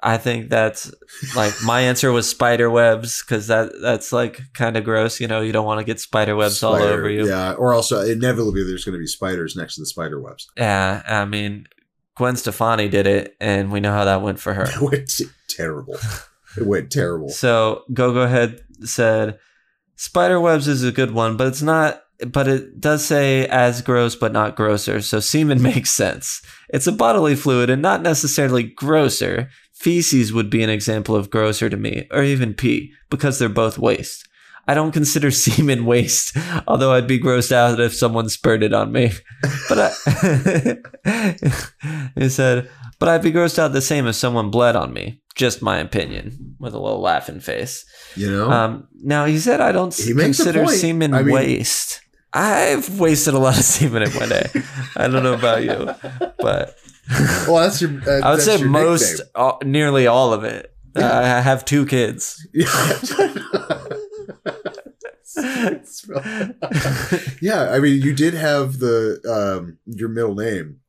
I 0.00 0.16
think 0.16 0.48
that's 0.48 0.92
like 1.34 1.52
my 1.64 1.80
answer 1.80 2.12
was 2.12 2.30
spider 2.30 2.70
webs 2.70 3.20
because 3.22 3.48
that 3.48 3.72
that's 3.82 4.12
like 4.12 4.40
kind 4.54 4.76
of 4.76 4.84
gross. 4.84 5.18
You 5.18 5.26
know, 5.26 5.40
you 5.40 5.50
don't 5.50 5.66
want 5.66 5.80
to 5.80 5.84
get 5.84 5.98
spider 5.98 6.36
webs 6.36 6.62
all 6.62 6.76
over 6.76 7.10
you. 7.10 7.26
Yeah, 7.26 7.54
or 7.54 7.74
also 7.74 8.00
inevitably 8.00 8.62
there's 8.62 8.84
going 8.84 8.94
to 8.94 9.00
be 9.00 9.08
spiders 9.08 9.56
next 9.56 9.74
to 9.74 9.82
the 9.82 9.86
spider 9.86 10.20
webs. 10.20 10.48
Yeah, 10.56 11.02
I 11.04 11.24
mean, 11.24 11.66
Gwen 12.16 12.36
Stefani 12.36 12.88
did 12.88 13.08
it, 13.08 13.36
and 13.40 13.72
we 13.72 13.80
know 13.80 13.92
how 13.92 14.04
that 14.04 14.22
went 14.22 14.38
for 14.38 14.54
her. 14.54 14.66
It 14.72 14.80
went 14.80 15.20
terrible. 15.48 15.96
It 16.56 16.64
went 16.64 16.92
terrible. 16.92 17.28
So 17.28 17.82
Go 17.92 18.12
Go 18.12 18.28
Head 18.28 18.60
said, 18.84 19.40
"Spider 19.96 20.40
webs 20.40 20.68
is 20.68 20.84
a 20.84 20.92
good 20.92 21.10
one, 21.10 21.36
but 21.36 21.48
it's 21.48 21.60
not. 21.60 22.04
But 22.26 22.48
it 22.48 22.80
does 22.80 23.04
say 23.04 23.46
as 23.46 23.82
gross, 23.82 24.14
but 24.16 24.32
not 24.32 24.56
grosser. 24.56 25.00
So 25.00 25.20
semen 25.20 25.62
makes 25.70 25.90
sense. 25.90 26.42
It's 26.68 26.86
a 26.86 26.92
bodily 26.92 27.34
fluid 27.34 27.70
and 27.70 27.82
not 27.82 28.02
necessarily 28.02 28.62
grosser. 28.62 29.48
Feces 29.74 30.32
would 30.32 30.50
be 30.50 30.62
an 30.62 30.68
example 30.70 31.16
of 31.16 31.30
grosser 31.30 31.70
to 31.70 31.76
me, 31.76 32.06
or 32.10 32.22
even 32.22 32.52
pee, 32.54 32.92
because 33.10 33.38
they're 33.38 33.48
both 33.48 33.78
waste." 33.78 34.26
I 34.68 34.74
don't 34.74 34.92
consider 34.92 35.30
semen 35.32 35.84
waste, 35.84 36.36
although 36.68 36.92
I'd 36.92 37.08
be 37.08 37.18
grossed 37.18 37.50
out 37.50 37.80
if 37.80 37.94
someone 37.94 38.28
spurted 38.28 38.72
on 38.74 38.92
me. 38.92 39.10
But 39.68 39.78
I, 39.80 40.76
he 42.14 42.28
said, 42.28 42.68
but 42.98 43.08
I'd 43.08 43.22
be 43.22 43.32
grossed 43.32 43.58
out 43.58 43.72
the 43.72 43.80
same 43.80 44.06
if 44.06 44.14
someone 44.14 44.50
bled 44.50 44.76
on 44.76 44.92
me. 44.92 45.20
Just 45.34 45.62
my 45.62 45.78
opinion, 45.78 46.56
with 46.60 46.74
a 46.74 46.78
little 46.78 47.00
laughing 47.00 47.40
face. 47.40 47.84
You 48.14 48.30
know, 48.30 48.50
Um, 48.50 48.86
now 49.02 49.24
he 49.24 49.38
said 49.38 49.60
I 49.60 49.72
don't 49.72 49.94
He 49.94 50.12
consider 50.14 50.66
semen 50.66 51.14
I 51.14 51.22
mean- 51.22 51.34
waste. 51.34 52.02
I've 52.32 53.00
wasted 53.00 53.34
a 53.34 53.38
lot 53.38 53.58
of 53.58 53.64
semen 53.64 54.02
in 54.04 54.10
one 54.12 54.28
day. 54.28 54.46
I 54.96 55.08
don't 55.08 55.22
know 55.22 55.34
about 55.34 55.62
you, 55.64 55.92
but 56.38 56.76
well, 57.48 57.56
that's 57.56 57.80
your. 57.82 57.90
Uh, 58.08 58.20
I 58.24 58.30
would 58.32 58.40
say 58.42 58.62
most, 58.62 59.20
uh, 59.34 59.54
nearly 59.64 60.06
all 60.06 60.32
of 60.32 60.44
it. 60.44 60.72
Uh, 60.96 61.02
I 61.04 61.40
have 61.40 61.64
two 61.64 61.86
kids. 61.86 62.46
yeah, 67.40 67.70
I 67.70 67.78
mean, 67.80 68.02
you 68.02 68.12
did 68.14 68.34
have 68.34 68.78
the 68.78 69.20
um 69.28 69.78
your 69.86 70.08
middle 70.08 70.34
name, 70.34 70.80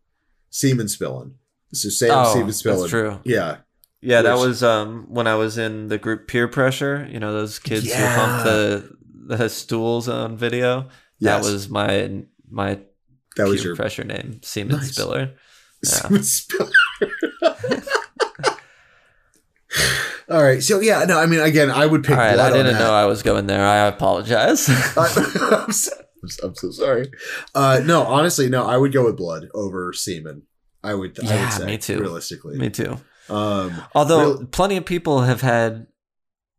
Seaman 0.50 0.88
Spillin. 0.88 1.33
So 1.74 1.89
Sam 1.89 2.12
Oh, 2.12 2.33
Seaman 2.33 2.50
Spillin. 2.50 2.79
that's 2.79 2.89
true. 2.89 3.19
Yeah, 3.24 3.57
Yeah, 4.01 4.21
that 4.24 4.38
was 4.38 4.63
um 4.63 5.05
when 5.10 5.27
I 5.27 5.36
was 5.36 5.57
in 5.57 5.88
the 5.88 5.98
group 5.98 6.27
peer 6.27 6.48
pressure. 6.48 7.07
You 7.10 7.19
know 7.19 7.33
those 7.33 7.60
kids 7.60 7.86
Yeah. 7.86 7.98
who 7.98 8.19
hump 8.19 8.43
the 8.43 9.38
the 9.38 9.50
stools 9.50 10.07
on 10.10 10.38
video. 10.38 10.89
Yes. 11.22 11.46
That 11.46 11.51
was 11.54 11.70
my 11.70 12.24
my 12.50 12.80
that 13.38 13.48
was 13.48 13.63
your 13.63 13.75
pressure 13.78 14.04
name, 14.04 14.42
Seaman 14.44 14.75
Nice. 14.78 14.92
Spiller. 14.92 15.36
Seaman 15.86 16.24
Spiller. 16.24 16.70
All 20.30 20.42
right, 20.44 20.62
so 20.63 20.80
yeah, 20.80 21.04
no, 21.06 21.20
I 21.20 21.25
mean, 21.25 21.40
again, 21.42 21.70
I 21.70 21.86
would 21.86 22.04
pick. 22.04 22.12
All 22.12 22.18
right, 22.18 22.40
I 22.40 22.51
didn't 22.51 22.75
know 22.80 22.94
I 22.94 23.06
was 23.06 23.22
going 23.22 23.48
there. 23.48 23.66
I 23.66 23.88
apologize. 23.88 24.68
I, 24.98 25.63
am 25.66 25.72
so, 25.72 25.92
I'm 26.44 26.56
so 26.56 26.72
sorry. 26.72 27.12
Uh, 27.54 27.82
no, 27.84 28.04
honestly, 28.04 28.48
no. 28.50 28.66
I 28.66 28.78
would 28.78 28.94
go 28.94 29.06
with 29.06 29.18
blood 29.18 29.48
over 29.54 29.92
semen. 29.94 30.44
I 30.84 30.94
would. 30.94 31.18
I 31.20 31.28
Yeah, 31.28 31.44
would 31.44 31.54
say, 31.54 31.66
me 31.66 31.78
too. 31.78 32.00
Realistically, 32.00 32.58
Me 32.58 32.70
too. 32.70 32.98
um, 33.30 33.74
Although 33.94 34.36
Real- 34.36 34.46
plenty 34.48 34.78
of 34.78 34.86
people 34.86 35.22
have 35.22 35.42
had 35.42 35.88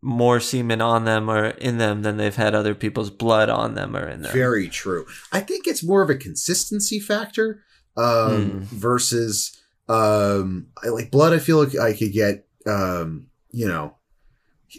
more 0.05 0.41
semen 0.41 0.81
on 0.83 1.05
them 1.05 1.31
or 1.31 1.47
in 1.47 1.79
them 1.79 2.03
than 2.03 2.17
they've 2.17 2.35
had 2.35 2.55
other 2.57 2.75
people's 2.75 3.09
blood 3.11 3.49
on 3.49 3.75
them 3.75 3.97
or 3.97 4.09
in 4.09 4.23
them. 4.23 4.33
very 4.33 4.69
true. 4.69 5.07
I 5.31 5.39
think 5.41 5.67
it's 5.69 5.83
more 5.85 6.03
of 6.03 6.11
a 6.11 6.17
consistency 6.17 6.99
factor 6.99 7.63
um, 7.97 8.67
Hmm. 8.69 8.77
versus 8.77 9.57
um, 9.89 10.67
I 10.83 10.89
like 10.89 11.11
blood. 11.11 11.33
I 11.33 11.39
feel 11.39 11.63
like 11.63 11.79
I 11.79 11.93
could 11.93 12.13
get 12.13 12.47
um, 12.67 13.27
you 13.53 13.69
know 13.69 13.97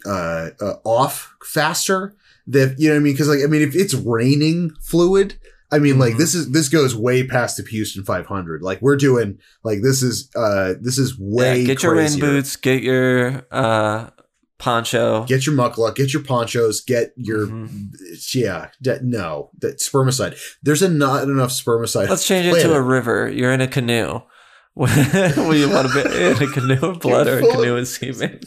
uh, 0.06 0.50
uh, 0.60 0.74
off 0.84 1.34
faster. 1.44 2.16
That 2.48 2.76
you 2.78 2.90
know 2.90 2.96
what 2.96 3.00
I 3.00 3.04
mean? 3.04 3.14
Because 3.14 3.30
like 3.30 3.40
I 3.44 3.48
mean, 3.48 3.62
if 3.62 3.76
it's 3.76 3.94
raining 3.94 4.72
fluid. 4.82 5.36
I 5.72 5.80
mean, 5.80 5.98
like 5.98 6.14
Mhm. 6.14 6.18
this 6.20 6.36
is 6.36 6.52
this 6.52 6.70
goes 6.70 6.96
way 6.96 7.26
past 7.26 7.58
the 7.58 7.64
Houston 7.64 8.04
500. 8.04 8.62
Like 8.62 8.80
we're 8.82 8.96
doing, 8.96 9.40
like 9.64 9.82
this 9.82 10.04
is 10.04 10.30
uh 10.36 10.74
this 10.80 11.00
is 11.00 11.18
way 11.18 11.62
yeah, 11.62 11.66
get 11.66 11.82
your 11.84 11.96
rain 11.96 12.20
boots, 12.20 12.56
get 12.58 12.84
your 12.84 13.48
uh, 13.52 14.10
poncho. 14.64 15.26
get 15.26 15.46
your 15.46 15.56
mukluk, 15.56 15.96
get 15.96 16.14
your 16.14 16.24
ponchos, 16.24 16.82
get 16.82 17.12
your 17.18 17.48
Mhm. 17.48 17.90
yeah. 18.34 18.68
That, 18.82 19.04
no, 19.04 19.50
that 19.60 19.80
spermicide. 19.80 20.38
There's 20.64 20.82
a 20.82 20.90
not 20.90 21.24
enough 21.24 21.52
spermicide. 21.52 22.10
Let's 22.10 22.26
change 22.28 22.46
it 22.48 22.62
to 22.64 22.74
a 22.74 22.82
river. 22.82 23.30
You're 23.30 23.52
in 23.52 23.62
a 23.62 23.68
canoe. 23.68 24.22
Will 24.76 25.56
you 25.56 25.70
want 25.70 25.88
to 25.92 25.94
be 25.94 26.24
in 26.26 26.42
a 26.42 26.52
canoe 26.52 26.80
of 26.88 27.00
blood 27.00 27.28
or 27.28 27.38
a 27.38 27.42
canoe 27.42 27.78
of 27.78 27.88
semen? 27.88 28.40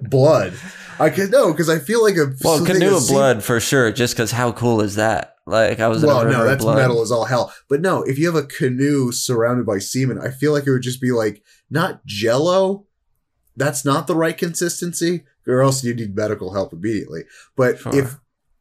blood. 0.00 0.52
I 0.98 1.08
could 1.08 1.30
no 1.30 1.52
because 1.52 1.70
I 1.70 1.78
feel 1.78 2.02
like 2.02 2.16
a 2.18 2.34
Well, 2.44 2.62
canoe 2.66 2.96
of 2.96 3.06
blood 3.08 3.42
for 3.42 3.60
sure. 3.60 3.90
Just 3.90 4.14
because 4.14 4.32
how 4.32 4.52
cool 4.52 4.82
is 4.82 4.96
that? 4.96 5.36
Like 5.46 5.80
I 5.80 5.88
was 5.88 6.02
in 6.02 6.08
Well, 6.08 6.20
a 6.20 6.26
river 6.26 6.36
no, 6.38 6.44
that's 6.44 6.62
blood. 6.62 6.76
metal 6.76 7.00
as 7.00 7.10
all 7.10 7.24
hell. 7.24 7.50
But 7.70 7.80
no, 7.80 8.02
if 8.02 8.18
you 8.18 8.26
have 8.26 8.34
a 8.34 8.46
canoe 8.46 9.10
surrounded 9.10 9.64
by 9.64 9.78
semen, 9.78 10.18
I 10.18 10.28
feel 10.30 10.52
like 10.52 10.66
it 10.66 10.70
would 10.70 10.82
just 10.82 11.00
be 11.00 11.12
like 11.12 11.42
not 11.70 12.04
Jello. 12.04 12.86
That's 13.56 13.82
not 13.84 14.06
the 14.06 14.14
right 14.14 14.36
consistency, 14.36 15.24
or 15.46 15.62
else 15.62 15.82
you 15.84 15.94
need 15.94 16.14
medical 16.16 16.52
help 16.52 16.72
immediately. 16.72 17.22
But 17.56 17.78
Sure. 17.78 17.94
if 17.94 18.16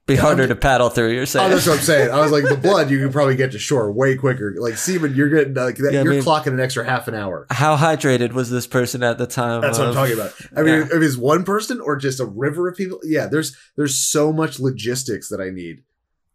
Be 0.05 0.15
harder 0.15 0.41
I'm- 0.43 0.49
to 0.49 0.55
paddle 0.55 0.89
through. 0.89 1.11
You're 1.11 1.21
Oh, 1.21 1.25
saying. 1.25 1.51
that's 1.51 1.67
what 1.67 1.77
I'm 1.79 1.83
saying. 1.85 2.09
I 2.09 2.19
was 2.19 2.31
like, 2.31 2.43
the 2.45 2.57
blood, 2.69 2.89
you 2.89 2.97
can 2.99 3.11
probably 3.11 3.35
get 3.35 3.51
to 3.51 3.59
shore 3.59 3.91
way 3.91 4.15
quicker. 4.15 4.55
Like 4.57 4.75
semen, 4.77 5.13
you're 5.13 5.29
getting 5.29 5.53
like 5.53 5.75
that, 5.77 5.93
Yeah, 5.93 6.01
you're 6.03 6.13
mean- 6.13 6.23
clocking 6.23 6.47
an 6.47 6.59
extra 6.59 6.83
half 6.83 7.07
an 7.07 7.13
hour. 7.13 7.45
How 7.51 7.77
hydrated 7.77 8.33
was 8.33 8.49
this 8.49 8.65
person 8.65 9.03
at 9.03 9.17
the 9.19 9.27
time? 9.27 9.61
That's 9.61 9.77
what 9.77 9.89
I'm 9.89 9.93
talking 9.93 10.15
about. 10.15 10.33
I 10.57 10.61
mean, 10.63 10.79
Yeah. 10.79 10.85
if 10.97 11.03
it's 11.03 11.15
one 11.17 11.43
person 11.43 11.79
or 11.79 11.95
just 11.95 12.19
a 12.19 12.25
river 12.25 12.67
of 12.67 12.75
people, 12.75 12.99
yeah, 13.03 13.27
there's 13.27 13.55
there's 13.75 13.95
so 13.95 14.33
much 14.33 14.59
logistics 14.59 15.29
that 15.29 15.39
I 15.39 15.51
need 15.51 15.83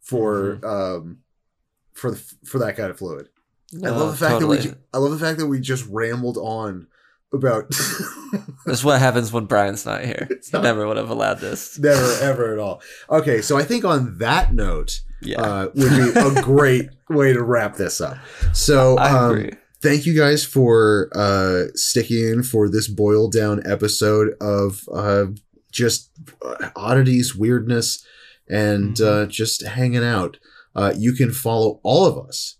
for 0.00 0.58
Mm-hmm. 0.62 0.66
um 0.66 1.18
for 1.94 2.10
the, 2.12 2.20
for 2.44 2.58
that 2.58 2.76
kind 2.76 2.90
of 2.90 2.98
fluid. 2.98 3.28
I 3.84 3.88
love 3.88 4.10
the 4.12 4.16
fact 4.16 4.34
Oh, 4.36 4.40
totally. 4.40 4.58
that 4.58 4.66
we 4.66 4.74
I 4.92 4.98
love 4.98 5.10
the 5.10 5.18
fact 5.18 5.38
that 5.40 5.46
we 5.48 5.58
just 5.58 5.84
rambled 5.88 6.36
on 6.36 6.86
about 7.34 7.70
That's 8.66 8.82
what 8.84 8.98
happens 9.00 9.32
when 9.32 9.44
Brian's 9.46 9.84
not 9.86 10.04
here. 10.04 10.28
Not- 10.52 10.62
never 10.62 10.86
would 10.86 10.96
have 10.96 11.10
allowed 11.10 11.40
this. 11.40 11.78
never 11.78 12.12
ever 12.22 12.52
at 12.52 12.58
all. 12.58 12.82
Okay, 13.10 13.42
so 13.42 13.56
I 13.58 13.62
think 13.64 13.84
on 13.84 14.18
that 14.18 14.52
note 14.54 15.00
Yeah, 15.20 15.40
uh, 15.40 15.68
would 15.74 15.90
be 16.14 16.20
a 16.20 16.42
great 16.42 16.88
way 17.08 17.32
to 17.32 17.42
wrap 17.42 17.76
this 17.76 18.00
up. 18.00 18.16
So 18.52 18.98
um, 18.98 19.50
thank 19.82 20.06
you 20.06 20.16
guys 20.16 20.44
for 20.44 21.10
uh 21.14 21.64
sticking 21.74 22.24
in 22.26 22.42
for 22.42 22.68
this 22.70 22.88
boiled 22.88 23.32
down 23.32 23.62
episode 23.66 24.34
of 24.40 24.80
uh 24.92 25.26
just 25.70 26.10
uh, 26.44 26.70
oddities 26.76 27.34
weirdness 27.36 28.04
and 28.48 28.96
Mhm. 28.96 29.06
uh 29.24 29.26
just 29.26 29.62
hanging 29.66 30.04
out 30.04 30.38
uh 30.74 30.92
you 30.96 31.12
can 31.12 31.32
follow 31.32 31.80
all 31.82 32.06
of 32.06 32.16
us 32.28 32.56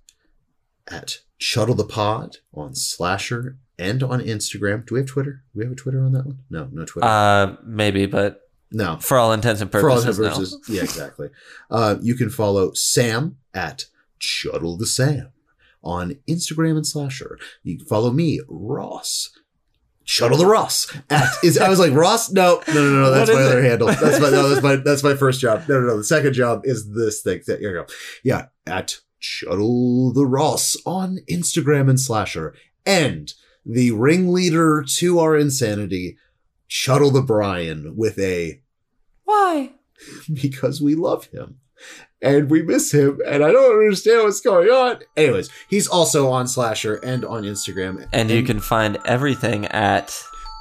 at 0.91 1.19
Shuttle 1.39 1.75
the 1.75 1.85
Pod 1.85 2.39
on 2.53 2.75
Slasher 2.75 3.57
and 3.79 4.03
on 4.03 4.21
Instagram. 4.21 4.87
Do 4.87 4.95
we 4.95 5.01
have 5.01 5.09
Twitter? 5.09 5.43
Do 5.53 5.59
we 5.59 5.65
have 5.65 5.73
a 5.73 5.77
Twitter 5.77 6.03
on 6.03 6.13
that 6.13 6.27
one? 6.27 6.39
No, 6.51 6.69
no 6.73 6.85
Twitter. 6.85 7.07
Uh, 7.07 7.57
maybe, 7.65 8.07
but 8.07 8.49
no. 8.71 8.99
for 8.99 9.19
all 9.19 9.33
intents 9.33 9.61
and 9.61 9.71
For 9.71 9.91
all 9.91 9.97
purposes, 9.97 10.19
intents 10.19 10.39
purposes. 10.39 10.69
Yeah, 10.69 10.83
exactly. 10.83 11.31
Uh, 11.71 11.97
you 12.01 12.15
can 12.15 12.31
follow 12.31 12.73
Sam 12.75 13.37
at 13.53 13.87
Shuttle 14.19 14.77
the 14.77 14.87
Sam 14.87 15.29
on 15.83 16.17
Instagram 16.29 16.77
and 16.77 16.87
Slasher. 16.87 17.39
You 17.63 17.79
can 17.79 17.87
follow 17.87 18.11
me, 18.11 18.41
Ross. 18.49 19.31
Shuttle 20.07 20.37
the 20.37 20.47
Ross 20.47 20.95
at 21.09 21.33
is 21.43 21.57
I 21.57 21.71
was 21.71 21.79
like 21.79 21.95
Ross 21.95 22.31
no 22.31 22.63
no 22.69 22.75
no 22.75 22.91
no 22.91 23.11
that's 23.11 23.31
my 23.31 23.41
other 23.41 23.61
it? 23.61 23.71
handle 23.71 23.87
that's 23.87 24.21
my 24.21 24.29
no 24.29 24.51
that's 24.51 24.63
my 24.63 24.77
that's 24.77 25.03
my 25.03 25.15
first 25.15 25.41
job 25.41 25.65
no 25.67 25.81
no 25.81 25.87
no 25.87 25.97
the 25.97 26.05
second 26.05 26.35
job 26.35 26.61
is 26.65 26.93
this 26.93 27.23
thing 27.23 27.41
there 27.47 27.59
you 27.59 27.73
go 27.73 27.87
yeah 28.23 28.49
at 28.67 28.99
Shuttle 29.19 30.13
the 30.13 30.27
Ross 30.27 30.77
on 30.85 31.21
Instagram 31.31 31.89
and 31.89 31.99
Slasher 31.99 32.55
and 32.85 33.33
the 33.65 33.91
ringleader 33.93 34.85
to 34.97 35.19
our 35.19 35.37
insanity 35.37 36.17
Shuttle 36.67 37.11
the 37.11 37.23
Brian 37.23 37.97
with 37.97 38.19
a 38.19 38.61
why? 39.25 39.73
because 40.33 40.81
we 40.81 40.95
love 40.95 41.27
him 41.27 41.59
and 42.21 42.51
we 42.51 42.63
miss 42.63 42.93
him 42.93 43.21
and 43.27 43.45
I 43.45 43.53
don't 43.53 43.79
understand 43.79 44.25
what's 44.25 44.41
going 44.41 44.69
on. 44.69 45.01
Anyways, 45.17 45.51
he's 45.69 45.87
also 45.87 46.31
on 46.31 46.47
Slasher 46.49 46.97
and 46.97 47.25
on 47.25 47.45
Instagram. 47.45 48.09
And 48.13 48.31
you 48.31 48.43
can 48.43 48.61
find 48.61 48.99
everything 49.05 49.67
at. 49.67 50.09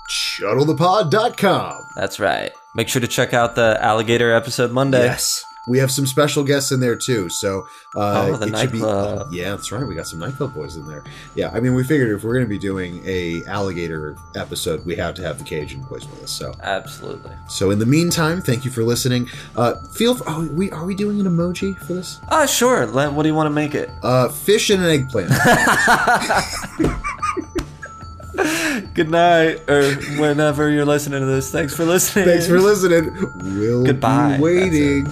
shuttlethepod.com. 0.10 1.82
That's 1.96 2.20
right. 2.20 2.52
Make 2.76 2.90
sure 2.90 3.02
to 3.02 3.08
check 3.08 3.34
out 3.34 3.56
the 3.56 3.78
alligator 3.82 4.34
episode 4.34 4.72
Monday. 4.72 5.06
Yes. 5.06 5.44
We 5.66 5.80
have 5.80 5.92
some 5.92 6.06
special 6.06 6.44
guests 6.44 6.74
in 6.74 6.82
there 6.82 6.98
too. 6.98 7.30
So 7.30 7.66
uh 7.96 8.32
Oh, 8.34 8.36
the 8.36 8.48
it 8.48 8.58
should 8.58 8.72
be 8.74 8.80
nightclub. 8.80 9.32
Yeah, 9.34 9.52
that's 9.52 9.72
right. 9.72 9.86
We 9.88 9.96
got 9.96 10.08
some 10.08 10.20
nightclub 10.20 10.54
boys 10.54 10.76
in 10.76 10.86
there. 10.88 11.04
Yeah, 11.36 11.52
I 11.54 11.62
mean 11.62 11.74
we 11.74 11.84
figured 11.86 12.14
if 12.16 12.24
we're 12.24 12.34
gonna 12.34 12.46
be 12.48 12.60
doing 12.60 13.02
a 13.06 13.44
alligator 13.46 14.18
episode, 14.36 14.86
we 14.86 14.96
have 14.98 15.14
to 15.16 15.22
have 15.22 15.38
the 15.38 15.46
Cajun 15.46 15.82
boys 15.84 16.06
with 16.10 16.24
us. 16.24 16.32
So 16.32 16.54
Absolutely. 16.62 17.32
so 17.48 17.72
in 17.72 17.80
the 17.80 17.86
meantime, 17.86 18.42
thank 18.42 18.66
you 18.66 18.72
for 18.72 18.84
listening. 18.84 19.30
Uh 19.56 19.76
feel 19.94 20.16
fr- 20.16 20.24
oh, 20.28 20.50
we 20.52 20.70
are 20.72 20.86
we 20.86 20.96
doing 20.96 21.22
an 21.22 21.28
emoji 21.28 21.78
for 21.80 21.94
this? 21.94 22.20
Ah, 22.30 22.46
sure. 22.46 22.86
Len, 22.86 23.16
what 23.16 23.24
do 23.24 23.30
you 23.30 23.36
want 23.36 23.48
to 23.48 23.52
make 23.52 23.74
it? 23.74 23.90
Uh 24.04 24.28
fish 24.30 24.70
and 24.70 24.84
an 24.84 24.90
eggplant. 24.90 25.32
Good 28.96 29.10
night, 29.10 29.68
or 29.70 29.94
whenever 30.20 30.70
you're 30.70 30.86
listening 30.86 31.20
to 31.20 31.26
this. 31.26 31.52
Thanks 31.52 31.76
for 31.76 31.86
listening. 31.86 32.26
Thanks 32.26 32.48
for 32.48 32.60
listening. 32.60 33.14
We'll 33.58 33.86
Goodbye. 33.86 34.38
be 34.38 34.44
waiting. 34.44 35.06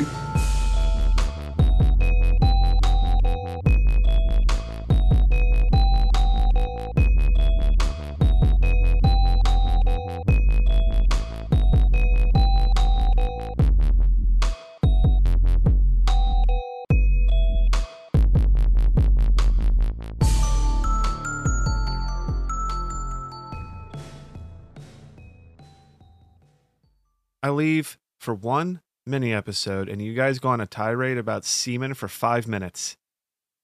For 28.32 28.36
one 28.36 28.80
mini 29.06 29.34
episode, 29.34 29.90
and 29.90 30.02
you 30.02 30.14
guys 30.14 30.40
go 30.40 30.48
on 30.48 30.62
a 30.62 30.66
tirade 30.66 31.18
about 31.18 31.44
semen 31.44 31.94
for 31.94 32.08
five 32.08 32.48
minutes. 32.48 32.96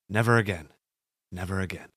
Never 0.09 0.35
again. 0.35 0.67
Never 1.31 1.61
again. 1.61 1.87